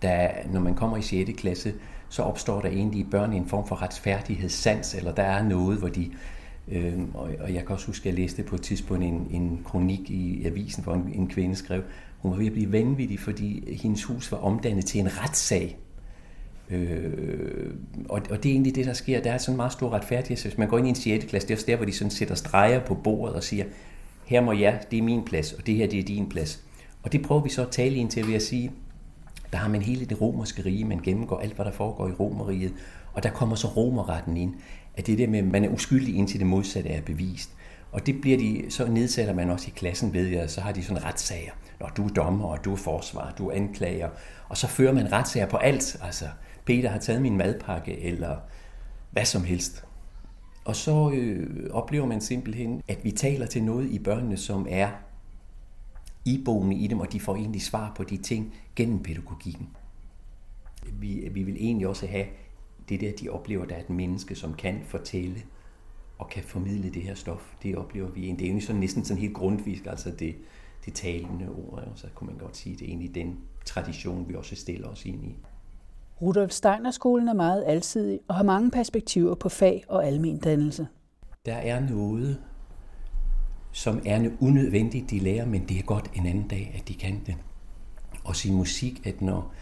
da, 0.02 0.30
når 0.52 0.60
man 0.60 0.74
kommer 0.74 0.96
i 0.96 1.02
6. 1.02 1.30
klasse, 1.36 1.74
så 2.08 2.22
opstår 2.22 2.60
der 2.60 2.68
egentlig 2.68 3.00
i 3.00 3.06
børn 3.10 3.32
en 3.32 3.46
form 3.46 3.68
for 3.68 3.82
retfærdighedssans, 3.82 4.94
eller 4.94 5.14
der 5.14 5.22
er 5.22 5.42
noget, 5.42 5.78
hvor 5.78 5.88
de 5.88 6.10
Øh, 6.68 6.98
og, 7.14 7.30
og 7.40 7.54
jeg 7.54 7.66
kan 7.66 7.68
også 7.68 7.86
huske, 7.86 8.08
at 8.08 8.14
jeg 8.14 8.20
læste 8.22 8.42
på 8.42 8.54
et 8.54 8.62
tidspunkt 8.62 9.04
en, 9.04 9.28
en 9.30 9.60
kronik 9.64 10.10
i 10.10 10.44
avisen, 10.46 10.84
hvor 10.84 10.94
en, 10.94 11.12
en 11.14 11.28
kvinde 11.28 11.56
skrev, 11.56 11.82
hun 12.18 12.32
var 12.32 12.38
ved 12.38 12.46
at 12.46 12.52
blive 12.52 12.72
vanvittig, 12.72 13.20
fordi 13.20 13.74
hendes 13.82 14.04
hus 14.04 14.32
var 14.32 14.38
omdannet 14.38 14.86
til 14.86 15.00
en 15.00 15.08
retssag. 15.20 15.78
Øh, 16.70 17.74
og, 18.08 18.22
og 18.30 18.42
det 18.42 18.46
er 18.46 18.52
egentlig 18.52 18.74
det, 18.74 18.86
der 18.86 18.92
sker. 18.92 19.22
Der 19.22 19.32
er 19.32 19.38
sådan 19.38 19.52
en 19.52 19.56
meget 19.56 19.72
stor 19.72 19.90
retfærdighed. 19.90 20.42
Hvis 20.42 20.58
man 20.58 20.68
går 20.68 20.78
ind 20.78 20.86
i 20.86 20.90
en 20.90 20.94
6. 20.94 21.24
klasse, 21.24 21.48
det 21.48 21.54
er 21.54 21.56
også 21.56 21.66
der, 21.66 21.76
hvor 21.76 21.86
de 21.86 21.92
sådan 21.92 22.10
sætter 22.10 22.34
streger 22.34 22.80
på 22.80 22.94
bordet 22.94 23.34
og 23.34 23.42
siger, 23.42 23.64
her 24.24 24.40
må 24.40 24.52
jeg, 24.52 24.80
det 24.90 24.98
er 24.98 25.02
min 25.02 25.24
plads, 25.24 25.52
og 25.52 25.66
det 25.66 25.74
her, 25.74 25.86
det 25.86 25.98
er 25.98 26.02
din 26.04 26.28
plads. 26.28 26.62
Og 27.02 27.12
det 27.12 27.22
prøver 27.22 27.42
vi 27.42 27.50
så 27.50 27.62
at 27.62 27.70
tale 27.70 27.94
ind 27.94 28.10
til 28.10 28.26
ved 28.26 28.34
at 28.34 28.42
sige, 28.42 28.70
der 29.52 29.58
har 29.58 29.68
man 29.68 29.82
hele 29.82 30.04
det 30.04 30.20
romerske 30.20 30.64
rige, 30.64 30.84
man 30.84 30.98
gennemgår 30.98 31.38
alt, 31.38 31.54
hvad 31.54 31.64
der 31.64 31.72
foregår 31.72 32.08
i 32.08 32.12
romeriet, 32.12 32.74
og 33.12 33.22
der 33.22 33.30
kommer 33.30 33.56
så 33.56 33.68
romerretten 33.68 34.36
ind, 34.36 34.54
at 34.94 35.06
det 35.06 35.18
der 35.18 35.26
med, 35.26 35.38
at 35.38 35.44
man 35.44 35.64
er 35.64 35.68
uskyldig 35.68 36.16
indtil 36.16 36.38
det 36.38 36.46
modsatte 36.46 36.90
er 36.90 37.00
bevist. 37.00 37.50
Og 37.92 38.06
det 38.06 38.20
bliver 38.20 38.38
de, 38.38 38.64
så 38.68 38.86
nedsætter 38.86 39.34
man 39.34 39.50
også 39.50 39.68
i 39.68 39.72
klassen 39.76 40.14
ved 40.14 40.26
jeg, 40.26 40.50
så 40.50 40.60
har 40.60 40.72
de 40.72 40.82
sådan 40.82 41.04
retssager. 41.04 41.52
Når 41.80 41.88
du 41.96 42.04
er 42.04 42.08
dommer, 42.08 42.44
og 42.44 42.64
du 42.64 42.72
er 42.72 42.76
forsvar, 42.76 43.34
du 43.38 43.48
er 43.48 43.54
anklager, 43.54 44.08
og 44.48 44.56
så 44.56 44.66
fører 44.66 44.92
man 44.92 45.12
retssager 45.12 45.46
på 45.46 45.56
alt. 45.56 45.96
Altså, 46.02 46.24
Peter 46.64 46.88
har 46.88 46.98
taget 46.98 47.22
min 47.22 47.36
madpakke, 47.36 48.00
eller 48.00 48.36
hvad 49.10 49.24
som 49.24 49.44
helst. 49.44 49.84
Og 50.64 50.76
så 50.76 51.10
øh, 51.14 51.70
oplever 51.70 52.06
man 52.06 52.20
simpelthen, 52.20 52.82
at 52.88 53.04
vi 53.04 53.10
taler 53.10 53.46
til 53.46 53.64
noget 53.64 53.90
i 53.90 53.98
børnene, 53.98 54.36
som 54.36 54.66
er 54.70 54.90
iboende 56.24 56.76
i 56.76 56.86
dem, 56.86 57.00
og 57.00 57.12
de 57.12 57.20
får 57.20 57.36
egentlig 57.36 57.62
svar 57.62 57.92
på 57.96 58.04
de 58.04 58.16
ting 58.16 58.54
gennem 58.76 59.02
pædagogikken. 59.02 59.68
Vi, 60.92 61.28
vi 61.32 61.42
vil 61.42 61.56
egentlig 61.56 61.88
også 61.88 62.06
have 62.06 62.26
det 62.88 63.00
der, 63.00 63.12
de 63.12 63.28
oplever, 63.28 63.64
der 63.64 63.74
er 63.74 63.80
et 63.80 63.90
menneske, 63.90 64.34
som 64.34 64.54
kan 64.54 64.80
fortælle 64.84 65.42
og 66.18 66.28
kan 66.28 66.42
formidle 66.42 66.90
det 66.90 67.02
her 67.02 67.14
stof. 67.14 67.54
Det 67.62 67.76
oplever 67.76 68.10
vi 68.10 68.20
egentlig. 68.20 68.38
Det 68.38 68.44
er 68.44 68.48
egentlig 68.48 68.66
sådan, 68.66 68.80
næsten 68.80 69.04
sådan 69.04 69.20
helt 69.20 69.34
grundvisk, 69.34 69.86
altså 69.86 70.10
det, 70.10 70.36
det 70.84 70.94
talende 70.94 71.48
ord, 71.48 71.78
og 71.78 71.92
så 71.98 72.06
kunne 72.14 72.30
man 72.30 72.38
godt 72.38 72.56
sige, 72.56 72.76
det 72.76 72.82
er 72.82 72.88
egentlig 72.88 73.14
den 73.14 73.40
tradition, 73.64 74.28
vi 74.28 74.34
også 74.34 74.56
stiller 74.56 74.88
os 74.88 75.06
ind 75.06 75.24
i. 75.24 75.36
Rudolf 76.22 76.52
Steiner 76.52 76.90
skolen 76.90 77.28
er 77.28 77.34
meget 77.34 77.64
alsidig 77.66 78.20
og 78.28 78.34
har 78.34 78.42
mange 78.42 78.70
perspektiver 78.70 79.34
på 79.34 79.48
fag 79.48 79.84
og 79.88 80.06
almen 80.06 80.38
dannelse. 80.38 80.86
Der 81.46 81.54
er 81.54 81.80
noget, 81.80 82.38
som 83.72 84.02
er 84.06 84.30
unødvendigt, 84.40 85.10
de 85.10 85.18
lærer, 85.18 85.46
men 85.46 85.68
det 85.68 85.78
er 85.78 85.82
godt 85.82 86.10
en 86.14 86.26
anden 86.26 86.48
dag, 86.48 86.74
at 86.78 86.88
de 86.88 86.94
kan 86.94 87.20
det. 87.26 87.34
Og 88.24 88.36
sin 88.36 88.54
musik, 88.54 89.06
at 89.06 89.22
når 89.22 89.52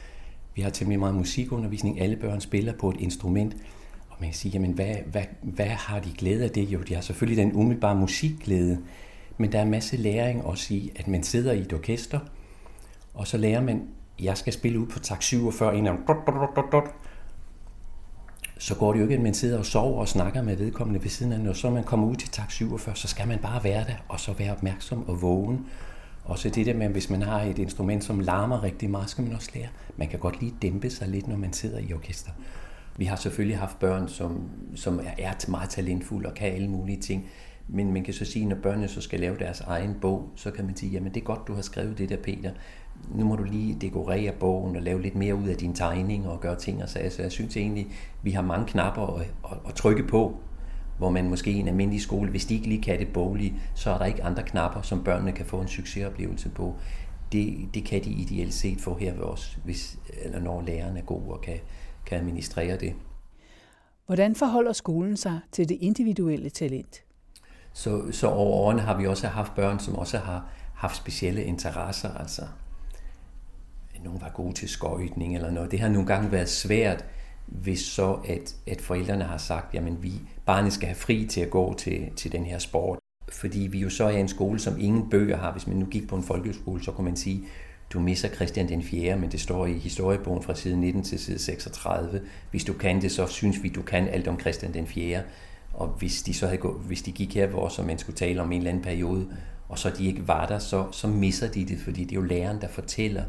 vi 0.55 0.62
har 0.62 0.71
temmelig 0.71 0.99
meget 0.99 1.14
musikundervisning, 1.14 2.00
alle 2.00 2.17
børn 2.17 2.40
spiller 2.40 2.73
på 2.73 2.90
et 2.90 2.97
instrument, 3.00 3.57
og 4.11 4.17
man 4.21 4.29
kan 4.29 4.37
sige, 4.37 4.52
jamen 4.52 4.73
hvad, 4.73 4.95
hvad, 5.07 5.25
hvad 5.43 5.67
har 5.67 6.00
de 6.00 6.12
glæde 6.19 6.45
af 6.45 6.50
det? 6.50 6.69
Jo, 6.69 6.83
de 6.83 6.95
har 6.95 7.00
selvfølgelig 7.00 7.45
den 7.45 7.57
umiddelbare 7.57 7.97
musikglæde, 7.97 8.79
men 9.38 9.52
der 9.52 9.59
er 9.59 9.62
en 9.62 9.71
masse 9.71 9.97
læring 9.97 10.45
også 10.45 10.75
i, 10.75 10.93
at 10.97 11.09
man 11.09 11.23
sidder 11.23 11.52
i 11.52 11.61
et 11.61 11.73
orkester, 11.73 12.21
og 13.14 13.26
så 13.26 13.38
lærer 13.38 13.61
man, 13.61 13.88
jeg 14.22 14.36
skal 14.36 14.52
spille 14.52 14.80
ud 14.80 14.86
på 14.86 14.98
tak 14.98 15.22
47, 15.22 15.76
en 15.76 15.86
af 15.86 15.96
så 18.58 18.74
går 18.74 18.92
det 18.92 18.98
jo 18.98 19.04
ikke, 19.04 19.14
at 19.14 19.20
man 19.20 19.34
sidder 19.34 19.58
og 19.58 19.66
sover 19.66 20.00
og 20.00 20.08
snakker 20.08 20.42
med 20.42 20.56
vedkommende 20.56 21.02
ved 21.02 21.10
siden 21.10 21.32
af, 21.32 21.40
når 21.40 21.52
så 21.52 21.70
man 21.70 21.84
kommer 21.84 22.06
ud 22.06 22.16
til 22.16 22.28
tak 22.28 22.50
47, 22.50 22.96
så 22.96 23.08
skal 23.08 23.28
man 23.28 23.38
bare 23.38 23.64
være 23.64 23.84
der, 23.84 23.94
og 24.08 24.20
så 24.20 24.32
være 24.32 24.52
opmærksom 24.52 25.08
og 25.08 25.22
vågen. 25.22 25.66
Og 26.24 26.38
så 26.38 26.48
det 26.48 26.66
der 26.66 26.74
med, 26.74 26.87
at 26.87 26.92
hvis 26.92 27.11
man 27.11 27.22
har 27.22 27.40
et 27.40 27.59
instrument, 27.59 28.04
som 28.04 28.20
larmer 28.20 28.62
rigtig 28.62 28.90
meget, 28.90 29.11
skal 29.11 29.24
man 29.24 29.35
også 29.35 29.50
lære. 29.54 29.68
Man 29.96 30.09
kan 30.09 30.18
godt 30.18 30.40
lige 30.40 30.54
dæmpe 30.62 30.90
sig 30.90 31.09
lidt, 31.09 31.28
når 31.28 31.37
man 31.37 31.52
sidder 31.52 31.78
i 31.78 31.92
orkester. 31.92 32.30
Vi 32.96 33.04
har 33.04 33.16
selvfølgelig 33.16 33.59
haft 33.59 33.78
børn, 33.78 34.09
som, 34.09 34.50
som 34.74 35.00
er 35.18 35.50
meget 35.50 35.70
talentfulde 35.70 36.28
og 36.28 36.35
kan 36.35 36.52
alle 36.52 36.68
mulige 36.68 37.00
ting. 37.00 37.26
Men 37.68 37.92
man 37.92 38.04
kan 38.04 38.14
så 38.14 38.24
sige, 38.24 38.46
når 38.46 38.56
børnene 38.56 38.88
så 38.88 39.00
skal 39.00 39.20
lave 39.20 39.38
deres 39.38 39.61
egen 39.61 39.96
bog, 40.00 40.30
så 40.37 40.50
kan 40.50 40.64
man 40.64 40.76
sige, 40.76 40.92
jamen 40.92 41.14
det 41.14 41.20
er 41.20 41.24
godt, 41.24 41.48
du 41.48 41.54
har 41.54 41.62
skrevet 41.62 41.98
det 41.98 42.09
der, 42.09 42.16
Peter. 42.16 42.50
Nu 43.14 43.24
må 43.24 43.36
du 43.36 43.42
lige 43.42 43.74
dekorere 43.80 44.32
bogen 44.32 44.76
og 44.76 44.82
lave 44.82 45.02
lidt 45.02 45.14
mere 45.14 45.34
ud 45.34 45.48
af 45.48 45.56
dine 45.56 45.74
tegninger 45.74 46.30
og 46.30 46.40
gøre 46.40 46.56
ting 46.56 46.82
og. 46.82 46.88
Så 46.88 46.98
jeg 47.18 47.32
synes 47.32 47.56
egentlig, 47.56 47.86
vi 48.22 48.30
har 48.30 48.42
mange 48.42 48.66
knapper 48.66 49.06
at, 49.06 49.26
at, 49.50 49.58
at 49.68 49.74
trykke 49.74 50.02
på, 50.02 50.36
hvor 50.98 51.10
man 51.10 51.28
måske 51.28 51.50
i 51.50 51.58
en 51.58 51.68
almindelig 51.68 52.00
skole, 52.00 52.30
hvis 52.30 52.44
de 52.44 52.54
ikke 52.54 52.68
lige 52.68 52.82
kan 52.82 52.98
det 52.98 53.12
boglige, 53.12 53.54
så 53.74 53.90
er 53.90 53.98
der 53.98 54.04
ikke 54.04 54.24
andre 54.24 54.42
knapper, 54.42 54.82
som 54.82 55.04
børnene 55.04 55.32
kan 55.32 55.46
få 55.46 55.60
en 55.60 55.68
succesoplevelse 55.68 56.48
på. 56.48 56.74
Det, 57.32 57.68
det 57.74 57.84
kan 57.84 58.04
de 58.04 58.10
ideelt 58.10 58.54
set 58.54 58.80
få 58.80 58.96
her 58.96 59.14
ved 59.14 59.22
os, 59.22 59.58
hvis, 59.64 59.98
eller 60.22 60.40
når 60.40 60.62
læreren 60.62 60.96
er 60.96 61.02
god 61.02 61.22
og 61.28 61.40
kan, 61.40 61.58
kan 62.06 62.18
administrere 62.18 62.76
det. 62.76 62.94
Hvordan 64.06 64.34
forholder 64.34 64.72
skolen 64.72 65.16
sig 65.16 65.40
til 65.52 65.68
det 65.68 65.78
individuelle 65.80 66.50
talent? 66.50 67.02
Så, 67.72 68.12
så 68.12 68.28
over 68.28 68.56
årene 68.56 68.80
har 68.80 68.96
vi 68.96 69.06
også 69.06 69.26
haft 69.26 69.54
børn, 69.54 69.78
som 69.78 69.96
også 69.96 70.18
har 70.18 70.48
haft 70.74 70.96
specielle 70.96 71.44
interesser. 71.44 72.14
Altså, 72.14 72.42
nogen 74.04 74.20
var 74.20 74.32
gode 74.34 74.52
til 74.52 74.68
skøjtning 74.68 75.34
eller 75.34 75.50
noget. 75.50 75.70
Det 75.70 75.80
har 75.80 75.88
nogle 75.88 76.06
gange 76.06 76.32
været 76.32 76.48
svært, 76.48 77.04
hvis 77.46 77.80
så 77.80 78.12
at, 78.12 78.56
at 78.66 78.80
forældrene 78.80 79.24
har 79.24 79.38
sagt, 79.38 79.74
jamen 79.74 80.02
vi, 80.02 80.12
barnet 80.46 80.72
skal 80.72 80.86
have 80.86 80.96
fri 80.96 81.26
til 81.26 81.40
at 81.40 81.50
gå 81.50 81.74
til, 81.74 82.10
til 82.16 82.32
den 82.32 82.44
her 82.44 82.58
sport. 82.58 82.98
Fordi 83.32 83.60
vi 83.60 83.78
jo 83.78 83.90
så 83.90 84.04
er 84.04 84.10
en 84.10 84.28
skole, 84.28 84.58
som 84.58 84.80
ingen 84.80 85.10
bøger 85.10 85.36
har. 85.36 85.52
Hvis 85.52 85.66
man 85.66 85.76
nu 85.76 85.86
gik 85.86 86.08
på 86.08 86.16
en 86.16 86.22
folkeskole, 86.22 86.84
så 86.84 86.92
kunne 86.92 87.04
man 87.04 87.16
sige, 87.16 87.44
du 87.92 88.00
misser 88.00 88.28
Christian 88.28 88.68
den 88.68 88.82
4., 88.82 89.16
men 89.16 89.30
det 89.30 89.40
står 89.40 89.66
i 89.66 89.72
historiebogen 89.72 90.42
fra 90.42 90.54
side 90.54 90.80
19 90.80 91.02
til 91.02 91.18
side 91.18 91.38
36. 91.38 92.20
Hvis 92.50 92.64
du 92.64 92.72
kan 92.72 93.02
det, 93.02 93.12
så 93.12 93.26
synes 93.26 93.62
vi, 93.62 93.68
du 93.68 93.82
kan 93.82 94.08
alt 94.08 94.28
om 94.28 94.40
Christian 94.40 94.74
den 94.74 94.86
4. 94.86 95.22
Og 95.72 95.88
hvis 95.88 96.22
de 96.22 96.34
så 96.34 96.46
havde 96.46 96.58
gået, 96.58 96.80
hvis 96.86 97.02
de 97.02 97.12
gik 97.12 97.34
her, 97.34 97.46
hvor 97.46 97.68
så 97.68 97.82
man 97.82 97.98
skulle 97.98 98.16
tale 98.16 98.42
om 98.42 98.52
en 98.52 98.58
eller 98.58 98.70
anden 98.70 98.84
periode, 98.84 99.26
og 99.68 99.78
så 99.78 99.90
de 99.90 100.06
ikke 100.06 100.28
var 100.28 100.46
der, 100.46 100.58
så, 100.58 100.86
så 100.92 101.08
misser 101.08 101.48
de 101.48 101.64
det, 101.64 101.78
fordi 101.78 102.04
det 102.04 102.12
er 102.12 102.20
jo 102.20 102.26
læreren, 102.26 102.60
der 102.60 102.68
fortæller 102.68 103.22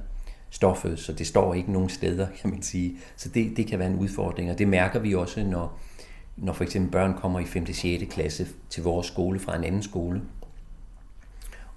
stoffet, 0.51 0.99
så 0.99 1.13
det 1.13 1.27
står 1.27 1.53
ikke 1.53 1.71
nogen 1.71 1.89
steder, 1.89 2.27
kan 2.41 2.49
man 2.49 2.61
sige. 2.61 2.97
Så 3.15 3.29
det, 3.29 3.57
det 3.57 3.67
kan 3.67 3.79
være 3.79 3.89
en 3.89 3.99
udfordring, 3.99 4.51
og 4.51 4.57
det 4.57 4.67
mærker 4.67 4.99
vi 4.99 5.15
også, 5.15 5.43
når, 5.43 5.79
når 6.37 6.53
for 6.53 6.63
eksempel 6.63 6.91
børn 6.91 7.13
kommer 7.13 7.39
i 7.39 7.45
5. 7.45 7.65
og 7.69 7.75
6. 7.75 8.13
klasse 8.13 8.47
til 8.69 8.83
vores 8.83 9.07
skole 9.07 9.39
fra 9.39 9.55
en 9.55 9.63
anden 9.63 9.83
skole, 9.83 10.21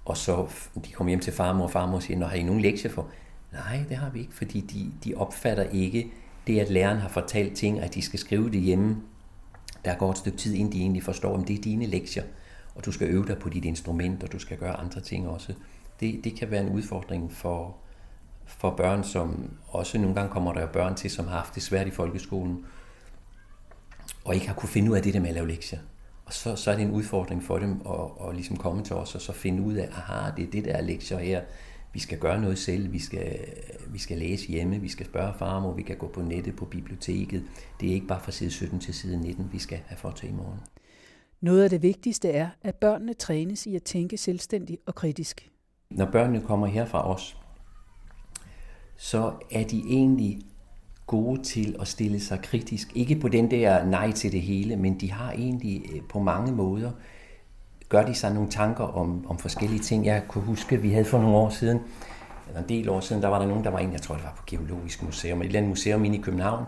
og 0.04 0.16
så 0.16 0.46
de 0.84 0.92
kommer 0.92 1.10
hjem 1.10 1.20
til 1.20 1.32
farmor, 1.32 1.64
og 1.64 1.70
farmor 1.70 1.98
siger, 1.98 2.18
Nå, 2.18 2.26
har 2.26 2.36
I 2.36 2.42
nogen 2.42 2.60
lektier 2.60 2.90
for? 2.90 3.06
Nej, 3.52 3.84
det 3.88 3.96
har 3.96 4.10
vi 4.10 4.20
ikke, 4.20 4.34
fordi 4.34 4.60
de, 4.60 4.92
de 5.04 5.14
opfatter 5.14 5.62
ikke 5.62 6.12
det, 6.46 6.60
at 6.60 6.70
læreren 6.70 6.98
har 6.98 7.08
fortalt 7.08 7.56
ting, 7.56 7.80
at 7.80 7.94
de 7.94 8.02
skal 8.02 8.18
skrive 8.18 8.50
det 8.50 8.60
hjemme. 8.60 8.96
Der 9.84 9.94
går 9.94 10.10
et 10.10 10.18
stykke 10.18 10.38
tid, 10.38 10.54
inden 10.54 10.72
de 10.72 10.80
egentlig 10.80 11.02
forstår, 11.02 11.34
om 11.34 11.44
det 11.44 11.58
er 11.58 11.62
dine 11.62 11.86
lektier, 11.86 12.22
og 12.74 12.84
du 12.84 12.92
skal 12.92 13.08
øve 13.08 13.26
dig 13.26 13.38
på 13.38 13.48
dit 13.48 13.64
instrument, 13.64 14.22
og 14.22 14.32
du 14.32 14.38
skal 14.38 14.58
gøre 14.58 14.76
andre 14.76 15.00
ting 15.00 15.28
også. 15.28 15.52
Det, 16.00 16.24
det 16.24 16.36
kan 16.36 16.50
være 16.50 16.60
en 16.60 16.68
udfordring 16.68 17.32
for, 17.32 17.76
for 18.46 18.70
børn, 18.70 19.04
som 19.04 19.50
også 19.68 19.98
nogle 19.98 20.14
gange 20.14 20.30
kommer 20.30 20.52
der 20.52 20.66
børn 20.66 20.94
til, 20.94 21.10
som 21.10 21.26
har 21.26 21.36
haft 21.36 21.54
det 21.54 21.62
svært 21.62 21.86
i 21.86 21.90
folkeskolen, 21.90 22.64
og 24.24 24.34
ikke 24.34 24.46
har 24.46 24.54
kunne 24.54 24.68
finde 24.68 24.90
ud 24.90 24.96
af 24.96 25.02
det 25.02 25.14
der 25.14 25.20
med 25.20 25.28
at 25.28 25.34
lave 25.34 25.48
lektier. 25.48 25.78
Og 26.24 26.32
så, 26.32 26.56
så 26.56 26.70
er 26.70 26.76
det 26.76 26.84
en 26.84 26.90
udfordring 26.90 27.42
for 27.42 27.58
dem 27.58 27.80
at, 27.86 28.28
at 28.28 28.34
ligesom 28.34 28.56
komme 28.56 28.82
til 28.82 28.96
os 28.96 29.14
og 29.14 29.20
så 29.20 29.32
finde 29.32 29.62
ud 29.62 29.74
af, 29.74 29.88
aha, 29.92 30.30
det 30.36 30.44
er 30.44 30.50
det 30.50 30.64
der 30.64 30.72
er 30.72 30.82
lektier 30.82 31.18
her, 31.18 31.40
vi 31.92 31.98
skal 31.98 32.18
gøre 32.18 32.40
noget 32.40 32.58
selv, 32.58 32.92
vi 32.92 32.98
skal, 32.98 33.38
vi 33.86 33.98
skal 33.98 34.18
læse 34.18 34.48
hjemme, 34.48 34.80
vi 34.80 34.88
skal 34.88 35.06
spørge 35.06 35.32
farmor, 35.38 35.72
vi 35.72 35.82
kan 35.82 35.96
gå 35.96 36.08
på 36.08 36.22
nettet, 36.22 36.56
på 36.56 36.64
biblioteket. 36.64 37.44
Det 37.80 37.90
er 37.90 37.94
ikke 37.94 38.06
bare 38.06 38.20
fra 38.20 38.32
side 38.32 38.50
17 38.50 38.80
til 38.80 38.94
side 38.94 39.20
19, 39.20 39.48
vi 39.52 39.58
skal 39.58 39.78
have 39.86 39.98
for 39.98 40.10
til 40.10 40.28
i 40.28 40.32
morgen. 40.32 40.60
Noget 41.40 41.64
af 41.64 41.70
det 41.70 41.82
vigtigste 41.82 42.30
er, 42.30 42.48
at 42.62 42.74
børnene 42.74 43.14
trænes 43.14 43.66
i 43.66 43.76
at 43.76 43.82
tænke 43.82 44.16
selvstændigt 44.16 44.80
og 44.86 44.94
kritisk. 44.94 45.50
Når 45.90 46.06
børnene 46.06 46.40
kommer 46.40 46.66
her 46.66 46.84
fra 46.84 47.14
os, 47.14 47.36
så 48.96 49.32
er 49.50 49.64
de 49.64 49.82
egentlig 49.88 50.38
gode 51.06 51.42
til 51.42 51.76
at 51.80 51.88
stille 51.88 52.20
sig 52.20 52.40
kritisk. 52.42 52.92
Ikke 52.94 53.14
på 53.14 53.28
den 53.28 53.50
der 53.50 53.84
nej 53.84 54.12
til 54.12 54.32
det 54.32 54.42
hele, 54.42 54.76
men 54.76 55.00
de 55.00 55.12
har 55.12 55.32
egentlig 55.32 55.82
øh, 55.94 56.00
på 56.08 56.18
mange 56.18 56.52
måder, 56.52 56.90
gør 57.88 58.06
de 58.06 58.14
sig 58.14 58.34
nogle 58.34 58.50
tanker 58.50 58.84
om, 58.84 59.26
om 59.28 59.38
forskellige 59.38 59.80
ting. 59.80 60.06
Jeg 60.06 60.22
kunne 60.28 60.44
huske, 60.44 60.82
vi 60.82 60.90
havde 60.90 61.04
for 61.04 61.18
nogle 61.18 61.36
år 61.36 61.50
siden, 61.50 61.80
eller 62.48 62.62
en 62.62 62.68
del 62.68 62.88
år 62.88 63.00
siden, 63.00 63.22
der 63.22 63.28
var 63.28 63.38
der 63.38 63.46
nogen, 63.46 63.64
der 63.64 63.70
var 63.70 63.78
en, 63.78 63.92
jeg 63.92 64.02
tror 64.02 64.14
det 64.14 64.24
var 64.24 64.34
på 64.36 64.42
Geologisk 64.46 65.02
Museum, 65.02 65.40
et 65.40 65.46
eller 65.46 65.58
andet 65.58 65.68
museum 65.68 66.04
inde 66.04 66.18
i 66.18 66.20
København, 66.20 66.64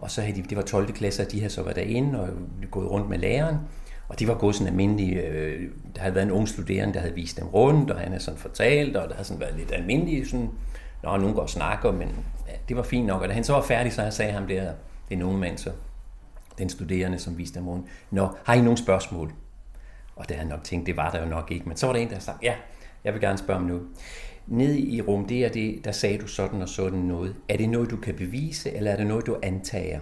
og 0.00 0.10
så 0.10 0.20
havde 0.20 0.36
de, 0.36 0.42
det 0.42 0.56
var 0.56 0.62
12. 0.62 0.92
klasse, 0.92 1.22
og 1.22 1.32
de 1.32 1.40
havde 1.40 1.52
så 1.52 1.62
været 1.62 1.76
derinde 1.76 2.20
og 2.20 2.28
gået 2.70 2.90
rundt 2.90 3.08
med 3.08 3.18
læreren, 3.18 3.56
og 4.08 4.18
det 4.18 4.28
var 4.28 4.34
gået 4.34 4.54
sådan 4.54 4.68
almindelig, 4.68 5.16
øh, 5.16 5.70
der 5.94 6.00
havde 6.00 6.14
været 6.14 6.26
en 6.26 6.32
ung 6.32 6.48
studerende, 6.48 6.94
der 6.94 7.00
havde 7.00 7.14
vist 7.14 7.36
dem 7.36 7.46
rundt, 7.46 7.90
og 7.90 7.98
han 7.98 8.08
havde 8.08 8.22
sådan 8.22 8.40
fortalt, 8.40 8.96
og 8.96 9.08
der 9.08 9.14
havde 9.14 9.28
sådan 9.28 9.40
været 9.40 9.56
lidt 9.58 9.72
almindelig 9.72 10.26
sådan, 10.26 10.50
Nå, 11.06 11.16
nogen 11.16 11.34
går 11.34 11.42
og 11.42 11.50
snakker, 11.50 11.92
men 11.92 12.08
ja, 12.48 12.52
det 12.68 12.76
var 12.76 12.82
fint 12.82 13.06
nok. 13.06 13.22
Og 13.22 13.28
da 13.28 13.34
han 13.34 13.44
så 13.44 13.52
var 13.52 13.62
færdig, 13.62 13.92
så 13.92 14.10
sagde 14.10 14.32
han 14.32 14.48
der, 14.48 14.72
det 15.08 15.20
er 15.20 15.26
mand, 15.26 15.58
så 15.58 15.70
den 16.58 16.68
studerende, 16.68 17.18
som 17.18 17.38
viste 17.38 17.56
ham 17.56 17.68
rundt. 17.68 17.86
Nå, 18.10 18.28
har 18.44 18.54
I 18.54 18.60
nogle 18.60 18.76
spørgsmål? 18.76 19.32
Og 20.16 20.28
det 20.28 20.36
havde 20.36 20.48
nok 20.48 20.64
tænkt, 20.64 20.86
det 20.86 20.96
var 20.96 21.10
der 21.10 21.22
jo 21.22 21.28
nok 21.28 21.50
ikke. 21.50 21.68
Men 21.68 21.76
så 21.76 21.86
var 21.86 21.92
der 21.92 22.00
en, 22.00 22.10
der 22.10 22.18
sagde, 22.18 22.38
ja, 22.42 22.54
jeg 23.04 23.12
vil 23.12 23.20
gerne 23.20 23.38
spørge 23.38 23.60
om 23.60 23.66
noget. 23.66 23.82
Nede 24.46 24.78
i 24.78 25.02
rum, 25.02 25.26
det 25.26 25.44
er 25.44 25.48
det, 25.48 25.84
der 25.84 25.92
sagde 25.92 26.18
du 26.18 26.26
sådan 26.26 26.62
og 26.62 26.68
sådan 26.68 26.98
noget. 26.98 27.36
Er 27.48 27.56
det 27.56 27.68
noget, 27.68 27.90
du 27.90 27.96
kan 27.96 28.14
bevise, 28.14 28.72
eller 28.72 28.90
er 28.90 28.96
det 28.96 29.06
noget, 29.06 29.26
du 29.26 29.36
antager? 29.42 30.00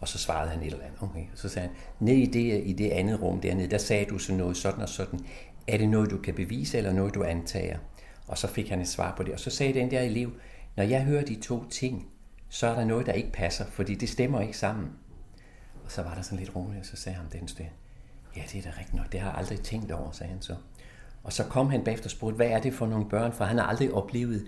Og 0.00 0.08
så 0.08 0.18
svarede 0.18 0.50
han 0.50 0.60
et 0.60 0.66
eller 0.66 0.84
andet. 0.84 0.98
Okay. 1.02 1.24
Så 1.34 1.48
sagde 1.48 1.68
han, 1.68 1.76
ned 2.00 2.14
i 2.14 2.26
det, 2.26 2.62
i 2.64 2.72
det 2.72 2.90
andet 2.90 3.22
rum 3.22 3.40
dernede, 3.40 3.70
der 3.70 3.78
sagde 3.78 4.04
du 4.04 4.18
så 4.18 4.32
noget 4.32 4.56
sådan 4.56 4.82
og 4.82 4.88
sådan. 4.88 5.20
Er 5.66 5.78
det 5.78 5.88
noget, 5.88 6.10
du 6.10 6.18
kan 6.18 6.34
bevise, 6.34 6.78
eller 6.78 6.92
noget, 6.92 7.14
du 7.14 7.24
antager? 7.24 7.78
Og 8.28 8.38
så 8.38 8.46
fik 8.46 8.68
han 8.68 8.80
et 8.80 8.88
svar 8.88 9.14
på 9.16 9.22
det. 9.22 9.32
Og 9.32 9.40
så 9.40 9.50
sagde 9.50 9.74
den 9.74 9.90
der 9.90 10.00
elev, 10.00 10.32
når 10.76 10.84
jeg 10.84 11.04
hører 11.04 11.24
de 11.24 11.34
to 11.34 11.64
ting, 11.70 12.08
så 12.48 12.66
er 12.66 12.74
der 12.74 12.84
noget, 12.84 13.06
der 13.06 13.12
ikke 13.12 13.32
passer, 13.32 13.66
fordi 13.66 13.94
det 13.94 14.08
stemmer 14.08 14.40
ikke 14.40 14.58
sammen. 14.58 14.90
Og 15.84 15.92
så 15.92 16.02
var 16.02 16.14
der 16.14 16.22
sådan 16.22 16.38
lidt 16.38 16.56
roligt, 16.56 16.80
og 16.80 16.86
så 16.86 16.96
sagde 16.96 17.18
han 17.18 17.40
den 17.40 17.48
sted, 17.48 17.64
ja, 18.36 18.42
det 18.52 18.58
er 18.58 18.70
da 18.70 18.78
rigtigt 18.78 18.94
nok, 18.94 19.12
det 19.12 19.20
har 19.20 19.30
jeg 19.30 19.38
aldrig 19.38 19.60
tænkt 19.60 19.92
over, 19.92 20.10
sagde 20.10 20.32
han 20.32 20.42
så. 20.42 20.54
Og 21.22 21.32
så 21.32 21.44
kom 21.44 21.70
han 21.70 21.84
bagefter 21.84 22.06
og 22.06 22.10
spurgte, 22.10 22.36
hvad 22.36 22.46
er 22.46 22.60
det 22.60 22.74
for 22.74 22.86
nogle 22.86 23.08
børn? 23.08 23.32
For 23.32 23.44
han 23.44 23.58
har 23.58 23.64
aldrig 23.64 23.92
oplevet 23.92 24.46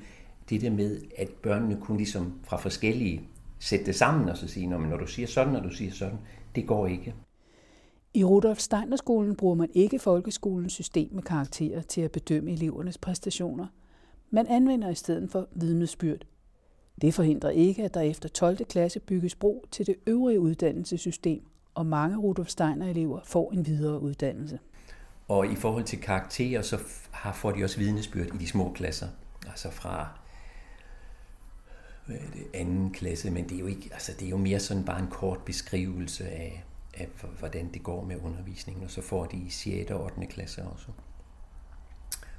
det 0.51 0.61
der 0.61 0.71
med, 0.71 1.01
at 1.19 1.29
børnene 1.29 1.81
kunne 1.81 1.97
ligesom 1.97 2.41
fra 2.45 2.57
forskellige 2.57 3.29
sætte 3.59 3.87
det 3.87 3.95
sammen 3.95 4.29
og 4.29 4.37
så 4.37 4.49
sige, 4.49 4.67
når 4.67 4.97
du 4.97 5.07
siger 5.07 5.29
sådan, 5.29 5.57
og 5.57 5.65
du 5.65 5.71
siger 5.71 5.93
sådan, 5.93 6.19
det 6.55 6.67
går 6.67 6.87
ikke. 6.87 7.15
I 8.15 8.25
Rudolf 8.25 8.59
Steiner 8.59 8.97
skolen 8.97 9.37
bruger 9.37 9.55
man 9.55 9.69
ikke 9.75 9.99
folkeskolens 9.99 10.73
system 10.73 11.09
med 11.13 11.23
karakterer 11.23 11.83
til 11.83 12.01
at 12.01 12.13
bedømme 12.13 12.53
elevernes 12.53 12.99
præstationer. 12.99 13.67
Man 14.31 14.47
anvender 14.47 14.89
i 14.89 14.95
stedet 14.95 15.31
for 15.31 15.49
vidnesbyrd. 15.53 16.27
Det 17.01 17.15
forhindrer 17.15 17.51
ikke, 17.51 17.85
at 17.85 17.95
der 17.95 18.01
efter 18.01 18.29
12. 18.29 18.65
klasse 18.65 19.01
bygges 19.01 19.35
bro 19.35 19.67
til 19.71 19.87
det 19.87 19.97
øvrige 20.07 20.41
uddannelsessystem, 20.41 21.43
og 21.75 21.87
mange 21.87 22.17
Rudolf 22.17 22.49
Steiner-elever 22.49 23.21
får 23.25 23.53
en 23.53 23.67
videre 23.67 24.03
uddannelse. 24.03 24.59
Og 25.29 25.47
i 25.47 25.55
forhold 25.55 25.85
til 25.85 26.01
karakterer, 26.01 26.63
så 26.63 26.79
har, 27.11 27.33
får 27.33 27.51
de 27.51 27.65
også 27.65 27.79
vidnesbyrd 27.79 28.35
i 28.35 28.39
de 28.39 28.47
små 28.47 28.73
klasser. 28.73 29.09
Altså 29.47 29.71
fra 29.71 30.09
hvad 32.07 32.17
er 32.17 32.31
det, 32.33 32.47
anden 32.55 32.91
klasse, 32.91 33.31
men 33.31 33.49
det 33.49 33.55
er 33.55 33.61
jo 33.61 33.67
ikke, 33.67 33.91
altså 33.93 34.13
det 34.19 34.27
er 34.27 34.31
jo 34.31 34.37
mere 34.37 34.61
sådan 34.61 34.85
bare 34.85 35.01
en 35.01 35.09
kort 35.11 35.39
beskrivelse 35.39 36.29
af, 36.29 36.65
af 37.01 37.09
hvordan 37.39 37.71
det 37.75 37.83
går 37.83 38.05
med 38.05 38.17
undervisningen, 38.25 38.85
og 38.85 38.91
så 38.91 39.03
får 39.03 39.25
de 39.25 39.37
i 39.37 39.51
6. 39.51 39.91
og 39.91 40.05
8. 40.05 40.27
klasse 40.27 40.63
også. 40.63 40.87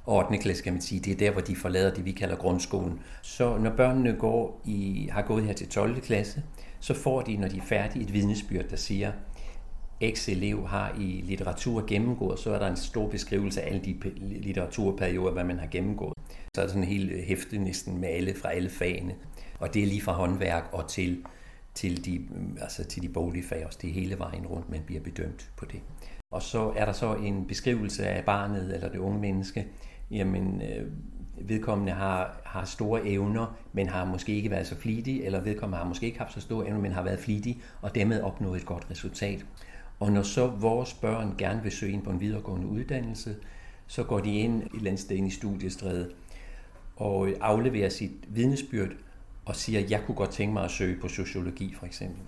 Og 0.06 0.16
8. 0.16 0.38
klasse 0.38 0.62
kan 0.64 0.72
man 0.72 0.82
sige, 0.82 1.00
det 1.00 1.12
er 1.12 1.16
der, 1.16 1.30
hvor 1.30 1.40
de 1.40 1.56
forlader 1.56 1.94
det, 1.94 2.04
vi 2.04 2.12
kalder 2.12 2.36
grundskolen. 2.36 3.00
Så 3.22 3.58
når 3.58 3.70
børnene 3.70 4.16
går 4.18 4.60
i, 4.64 5.08
har 5.12 5.22
gået 5.22 5.44
her 5.44 5.52
til 5.52 5.68
12. 5.68 6.00
klasse, 6.00 6.42
så 6.80 6.94
får 6.94 7.22
de, 7.22 7.36
når 7.36 7.48
de 7.48 7.56
er 7.56 7.62
færdige, 7.62 8.04
et 8.04 8.12
vidnesbyrd, 8.12 8.68
der 8.68 8.76
siger, 8.76 9.12
X-elev 10.10 10.66
har 10.66 10.94
i 10.98 11.22
litteratur 11.24 11.86
gennemgået, 11.86 12.38
så 12.38 12.54
er 12.54 12.58
der 12.58 12.66
en 12.66 12.76
stor 12.76 13.08
beskrivelse 13.08 13.62
af 13.62 13.68
alle 13.68 13.80
de 13.84 13.96
litteraturperioder, 14.20 15.32
hvad 15.32 15.44
man 15.44 15.58
har 15.58 15.66
gennemgået. 15.66 16.14
Så 16.54 16.60
er 16.60 16.64
der 16.64 16.68
sådan 16.68 16.82
en 16.82 16.88
hel 16.88 17.10
øh, 17.10 17.18
hæfte 17.18 17.58
næsten 17.58 18.00
med 18.00 18.08
alle 18.08 18.34
fra 18.34 18.52
alle 18.52 18.70
fagene. 18.70 19.14
Og 19.58 19.74
det 19.74 19.82
er 19.82 19.86
lige 19.86 20.02
fra 20.02 20.12
håndværk 20.12 20.68
og 20.72 20.88
til, 20.88 21.24
til, 21.74 22.04
de, 22.04 22.18
mm, 22.18 22.58
altså 22.60 22.84
til 22.84 23.02
de 23.02 23.08
boglige 23.08 23.44
fag 23.44 23.66
også. 23.66 23.78
Det 23.82 23.90
er 23.90 23.94
hele 23.94 24.18
vejen 24.18 24.46
rundt, 24.46 24.70
man 24.70 24.82
bliver 24.86 25.00
bedømt 25.00 25.50
på 25.56 25.64
det. 25.64 25.80
Og 26.30 26.42
så 26.42 26.72
er 26.76 26.84
der 26.84 26.92
så 26.92 27.14
en 27.14 27.46
beskrivelse 27.46 28.06
af 28.06 28.24
barnet 28.24 28.74
eller 28.74 28.88
det 28.88 28.98
unge 28.98 29.20
menneske. 29.20 29.66
Jamen, 30.10 30.62
øh, 30.62 30.86
vedkommende 31.48 31.92
har, 31.92 32.40
har 32.44 32.64
store 32.64 33.06
evner, 33.06 33.58
men 33.72 33.88
har 33.88 34.04
måske 34.04 34.34
ikke 34.34 34.50
været 34.50 34.66
så 34.66 34.76
flittig, 34.76 35.22
eller 35.22 35.40
vedkommende 35.40 35.78
har 35.78 35.88
måske 35.88 36.06
ikke 36.06 36.18
haft 36.18 36.32
så 36.32 36.40
store 36.40 36.66
evner, 36.66 36.80
men 36.80 36.92
har 36.92 37.02
været 37.02 37.18
flittig, 37.18 37.62
og 37.80 37.94
dermed 37.94 38.22
opnået 38.22 38.60
et 38.60 38.66
godt 38.66 38.86
resultat. 38.90 39.44
Og 40.00 40.12
når 40.12 40.22
så 40.22 40.46
vores 40.46 40.94
børn 40.94 41.34
gerne 41.38 41.62
vil 41.62 41.72
søge 41.72 41.92
ind 41.92 42.02
på 42.02 42.10
en 42.10 42.20
videregående 42.20 42.66
uddannelse, 42.66 43.36
så 43.86 44.04
går 44.04 44.20
de 44.20 44.34
ind 44.34 44.62
i 44.62 45.14
ind 45.14 45.26
i 45.26 45.30
studiestredet 45.30 46.12
og 46.96 47.28
afleverer 47.40 47.88
sit 47.88 48.12
vidnesbyrd 48.28 48.88
og 49.44 49.56
siger, 49.56 49.80
at 49.80 49.90
jeg 49.90 50.02
kunne 50.06 50.14
godt 50.14 50.30
tænke 50.30 50.52
mig 50.52 50.64
at 50.64 50.70
søge 50.70 51.00
på 51.00 51.08
sociologi 51.08 51.74
for 51.74 51.86
eksempel. 51.86 52.22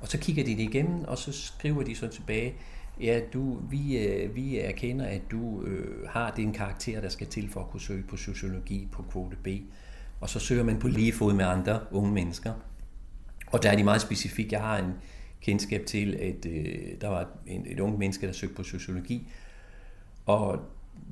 Og 0.00 0.08
så 0.08 0.18
kigger 0.18 0.44
de 0.44 0.50
det 0.50 0.62
igennem, 0.62 1.04
og 1.04 1.18
så 1.18 1.32
skriver 1.32 1.82
de 1.82 1.96
så 1.96 2.08
tilbage, 2.08 2.54
ja, 3.00 3.20
du, 3.32 3.58
vi, 3.70 3.98
øh, 3.98 4.36
vi 4.36 4.58
erkender, 4.58 5.06
at 5.06 5.22
du 5.30 5.62
øh, 5.62 6.08
har 6.08 6.30
den 6.30 6.52
karakter, 6.52 7.00
der 7.00 7.08
skal 7.08 7.26
til 7.26 7.50
for 7.50 7.60
at 7.60 7.70
kunne 7.70 7.80
søge 7.80 8.02
på 8.02 8.16
sociologi 8.16 8.88
på 8.92 9.02
kvote 9.02 9.36
B. 9.44 9.48
Og 10.20 10.30
så 10.30 10.38
søger 10.38 10.64
man 10.64 10.78
på 10.78 10.88
lige 10.88 11.12
fod 11.12 11.34
med 11.34 11.44
andre 11.44 11.80
unge 11.90 12.12
mennesker. 12.12 12.52
Og 13.46 13.62
der 13.62 13.70
er 13.70 13.76
de 13.76 13.84
meget 13.84 14.00
specifikke. 14.00 14.54
Jeg 14.54 14.60
har 14.60 14.78
en 14.78 14.92
kendskab 15.40 15.86
til, 15.86 16.14
at 16.14 16.46
øh, 16.46 17.00
der 17.00 17.08
var 17.08 17.28
en, 17.46 17.66
et 17.66 17.80
ung 17.80 17.98
menneske, 17.98 18.26
der 18.26 18.32
søgte 18.32 18.56
på 18.56 18.62
sociologi, 18.62 19.28
og 20.26 20.60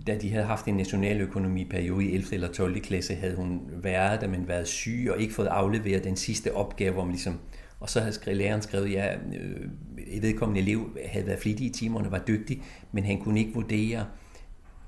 da 0.07 0.18
de 0.18 0.31
havde 0.31 0.44
haft 0.44 0.66
en 0.66 0.75
nationaløkonomiperiode 0.75 2.05
i 2.05 2.14
11. 2.14 2.35
eller 2.35 2.53
12. 2.53 2.81
klasse, 2.81 3.14
havde 3.14 3.37
hun 3.37 3.61
været 3.72 4.20
der, 4.20 4.29
men 4.29 4.49
været 4.49 4.68
syg 4.68 5.09
og 5.11 5.20
ikke 5.20 5.35
fået 5.35 5.46
afleveret 5.46 6.05
den 6.05 6.16
sidste 6.16 6.55
opgave, 6.55 6.92
hvor 6.92 7.05
man 7.05 7.12
ligesom, 7.12 7.38
og 7.81 7.90
så 7.90 8.01
havde 8.01 8.35
læreren 8.35 8.62
skrevet, 8.62 8.92
ja, 8.92 9.14
øh, 9.14 9.68
et 10.07 10.22
vedkommende 10.22 10.61
elev 10.61 10.99
havde 11.07 11.27
været 11.27 11.38
flittig 11.38 11.66
i 11.66 11.70
timerne, 11.70 12.11
var 12.11 12.18
dygtig, 12.18 12.62
men 12.92 13.05
han 13.05 13.20
kunne 13.20 13.40
ikke 13.40 13.55
vurdere 13.55 14.07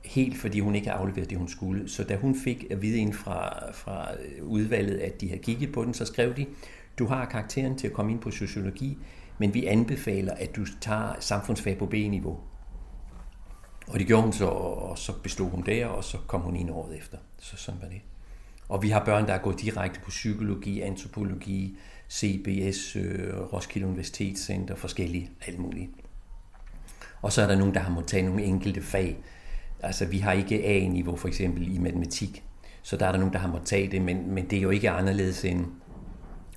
helt, 0.05 0.39
fordi 0.39 0.61
hun 0.61 0.75
ikke 0.75 0.89
havde 0.89 1.01
afleveret 1.01 1.31
det, 1.31 1.39
hun 1.39 1.49
skulle. 1.49 1.89
Så 1.89 2.05
da 2.05 2.17
hun 2.17 2.37
fik 2.45 2.67
at 2.71 2.83
vide 2.83 2.99
ind 2.99 3.13
fra, 3.13 3.73
fra 3.73 4.09
udvalget, 4.43 4.99
at 4.99 5.21
de 5.21 5.29
havde 5.29 5.43
kigget 5.43 5.73
på 5.73 5.85
den, 5.85 5.95
så 5.95 6.05
skrev 6.05 6.37
de, 6.37 6.47
du 6.99 7.07
har 7.07 7.25
karakteren 7.25 7.79
til 7.79 7.87
at 7.87 7.93
komme 7.93 8.13
ind 8.13 8.21
på 8.21 8.31
sociologi, 8.31 8.99
men 9.39 9.55
vi 9.55 9.67
anbefaler, 9.67 10.35
at 10.35 10.57
du 10.57 10.65
tager 10.81 11.17
samfundsfag 11.21 11.79
på 11.79 11.87
B-niveau. 11.87 12.39
Og 13.89 13.99
det 13.99 14.07
gjorde 14.07 14.23
hun 14.23 14.33
så, 14.33 14.45
og 14.47 14.99
så 14.99 15.13
bestod 15.23 15.51
hun 15.51 15.63
der, 15.67 15.87
og 15.87 16.05
så 16.05 16.19
kom 16.27 16.41
hun 16.41 16.57
ind 16.57 16.71
året 16.71 16.99
efter. 16.99 17.19
Så 17.39 17.57
sådan 17.57 17.81
var 17.83 17.89
det. 17.89 18.01
Og 18.69 18.83
vi 18.83 18.89
har 18.89 19.05
børn, 19.05 19.27
der 19.27 19.33
er 19.33 19.39
gået 19.39 19.61
direkte 19.61 20.01
på 20.01 20.11
psykologi, 20.11 20.81
antropologi, 20.81 21.79
CBS, 22.11 22.97
øh, 22.97 23.53
Roskilde 23.53 23.87
Universitetscenter, 23.87 24.75
forskellige, 24.75 25.31
alt 25.47 25.59
muligt. 25.59 25.91
Og 27.23 27.33
så 27.33 27.43
er 27.43 27.47
der 27.47 27.57
nogen, 27.57 27.75
der 27.75 27.81
har 27.81 27.91
måttet 27.91 28.11
tage 28.11 28.23
nogle 28.23 28.43
enkelte 28.45 28.83
fag. 28.83 29.19
Altså, 29.83 30.07
vi 30.07 30.19
har 30.19 30.33
ikke 30.33 30.65
A-niveau 30.65 31.17
for 31.17 31.29
eksempel 31.29 31.75
i 31.75 31.79
matematik, 31.79 32.45
så 32.83 32.97
der 32.97 33.07
er 33.07 33.13
der 33.13 33.19
nogen, 33.19 33.33
der 33.33 33.39
har 33.39 33.49
måttet 33.49 33.69
tage 33.69 33.91
det, 33.91 34.03
men, 34.03 34.31
men 34.31 34.51
det 34.51 34.59
er 34.59 34.63
jo 34.63 34.71
ikke 34.71 34.91
anderledes 34.91 35.45
end 35.45 35.67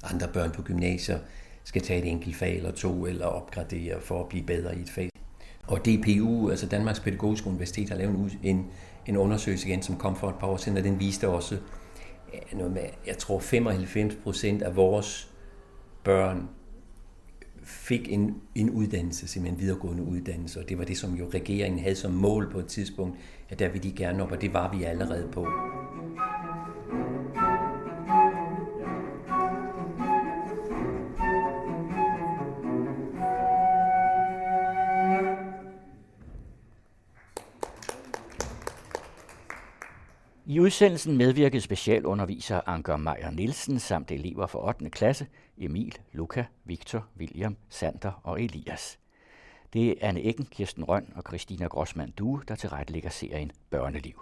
andre 0.03 0.27
børn 0.27 0.51
på 0.51 0.61
gymnasier 0.61 1.19
skal 1.63 1.81
tage 1.81 2.01
et 2.01 2.07
enkelt 2.11 2.35
fag 2.35 2.57
eller 2.57 2.71
to, 2.71 3.05
eller 3.05 3.25
opgradere 3.25 4.01
for 4.01 4.23
at 4.23 4.29
blive 4.29 4.43
bedre 4.43 4.77
i 4.77 4.81
et 4.81 4.89
fag. 4.89 5.10
Og 5.67 5.79
DPU, 5.85 6.49
altså 6.49 6.67
Danmarks 6.67 6.99
Pædagogiske 6.99 7.47
Universitet, 7.47 7.89
har 7.89 7.97
lavet 7.97 8.37
en, 8.43 8.65
en 9.05 9.17
undersøgelse 9.17 9.67
igen, 9.67 9.81
som 9.81 9.97
kom 9.97 10.15
for 10.15 10.29
et 10.29 10.35
par 10.35 10.47
år 10.47 10.57
siden, 10.57 10.77
og 10.77 10.83
den 10.83 10.99
viste 10.99 11.27
også 11.27 11.55
øh, 12.33 12.57
noget 12.57 12.73
med, 12.73 12.83
jeg 13.07 13.17
tror 13.17 13.39
95 13.39 14.15
procent 14.15 14.61
af 14.61 14.75
vores 14.75 15.31
børn 16.03 16.49
fik 17.63 18.11
en, 18.11 18.35
en 18.55 18.69
uddannelse, 18.69 19.27
simpelthen 19.27 19.59
en 19.59 19.61
videregående 19.61 20.03
uddannelse, 20.03 20.59
og 20.59 20.69
det 20.69 20.77
var 20.77 20.83
det, 20.83 20.97
som 20.97 21.13
jo 21.13 21.29
regeringen 21.33 21.79
havde 21.79 21.95
som 21.95 22.11
mål 22.11 22.51
på 22.51 22.59
et 22.59 22.65
tidspunkt, 22.65 23.17
at 23.49 23.59
der 23.59 23.69
ville 23.69 23.89
de 23.89 23.95
gerne 23.95 24.23
op, 24.23 24.31
og 24.31 24.41
det 24.41 24.53
var 24.53 24.75
vi 24.77 24.83
allerede 24.83 25.27
på. 25.31 25.47
I 40.51 40.59
udsendelsen 40.59 41.17
medvirkede 41.17 41.61
specialunderviser 41.61 42.61
Anker 42.65 42.97
Meyer 42.97 43.31
Nielsen 43.31 43.79
samt 43.79 44.11
elever 44.11 44.47
fra 44.47 44.67
8. 44.67 44.89
klasse 44.89 45.27
Emil, 45.57 45.97
Luca, 46.11 46.45
Victor, 46.65 47.07
William, 47.17 47.57
Sander 47.69 48.21
og 48.23 48.41
Elias. 48.41 48.99
Det 49.73 49.89
er 49.89 49.95
Anne 50.01 50.25
Eggen, 50.25 50.45
Kirsten 50.45 50.83
Røn 50.83 51.13
og 51.15 51.23
Christina 51.27 51.65
Grossmann 51.65 52.11
Due, 52.11 52.41
der 52.47 52.55
tilrettelægger 52.55 53.09
serien 53.09 53.51
Børneliv. 53.69 54.21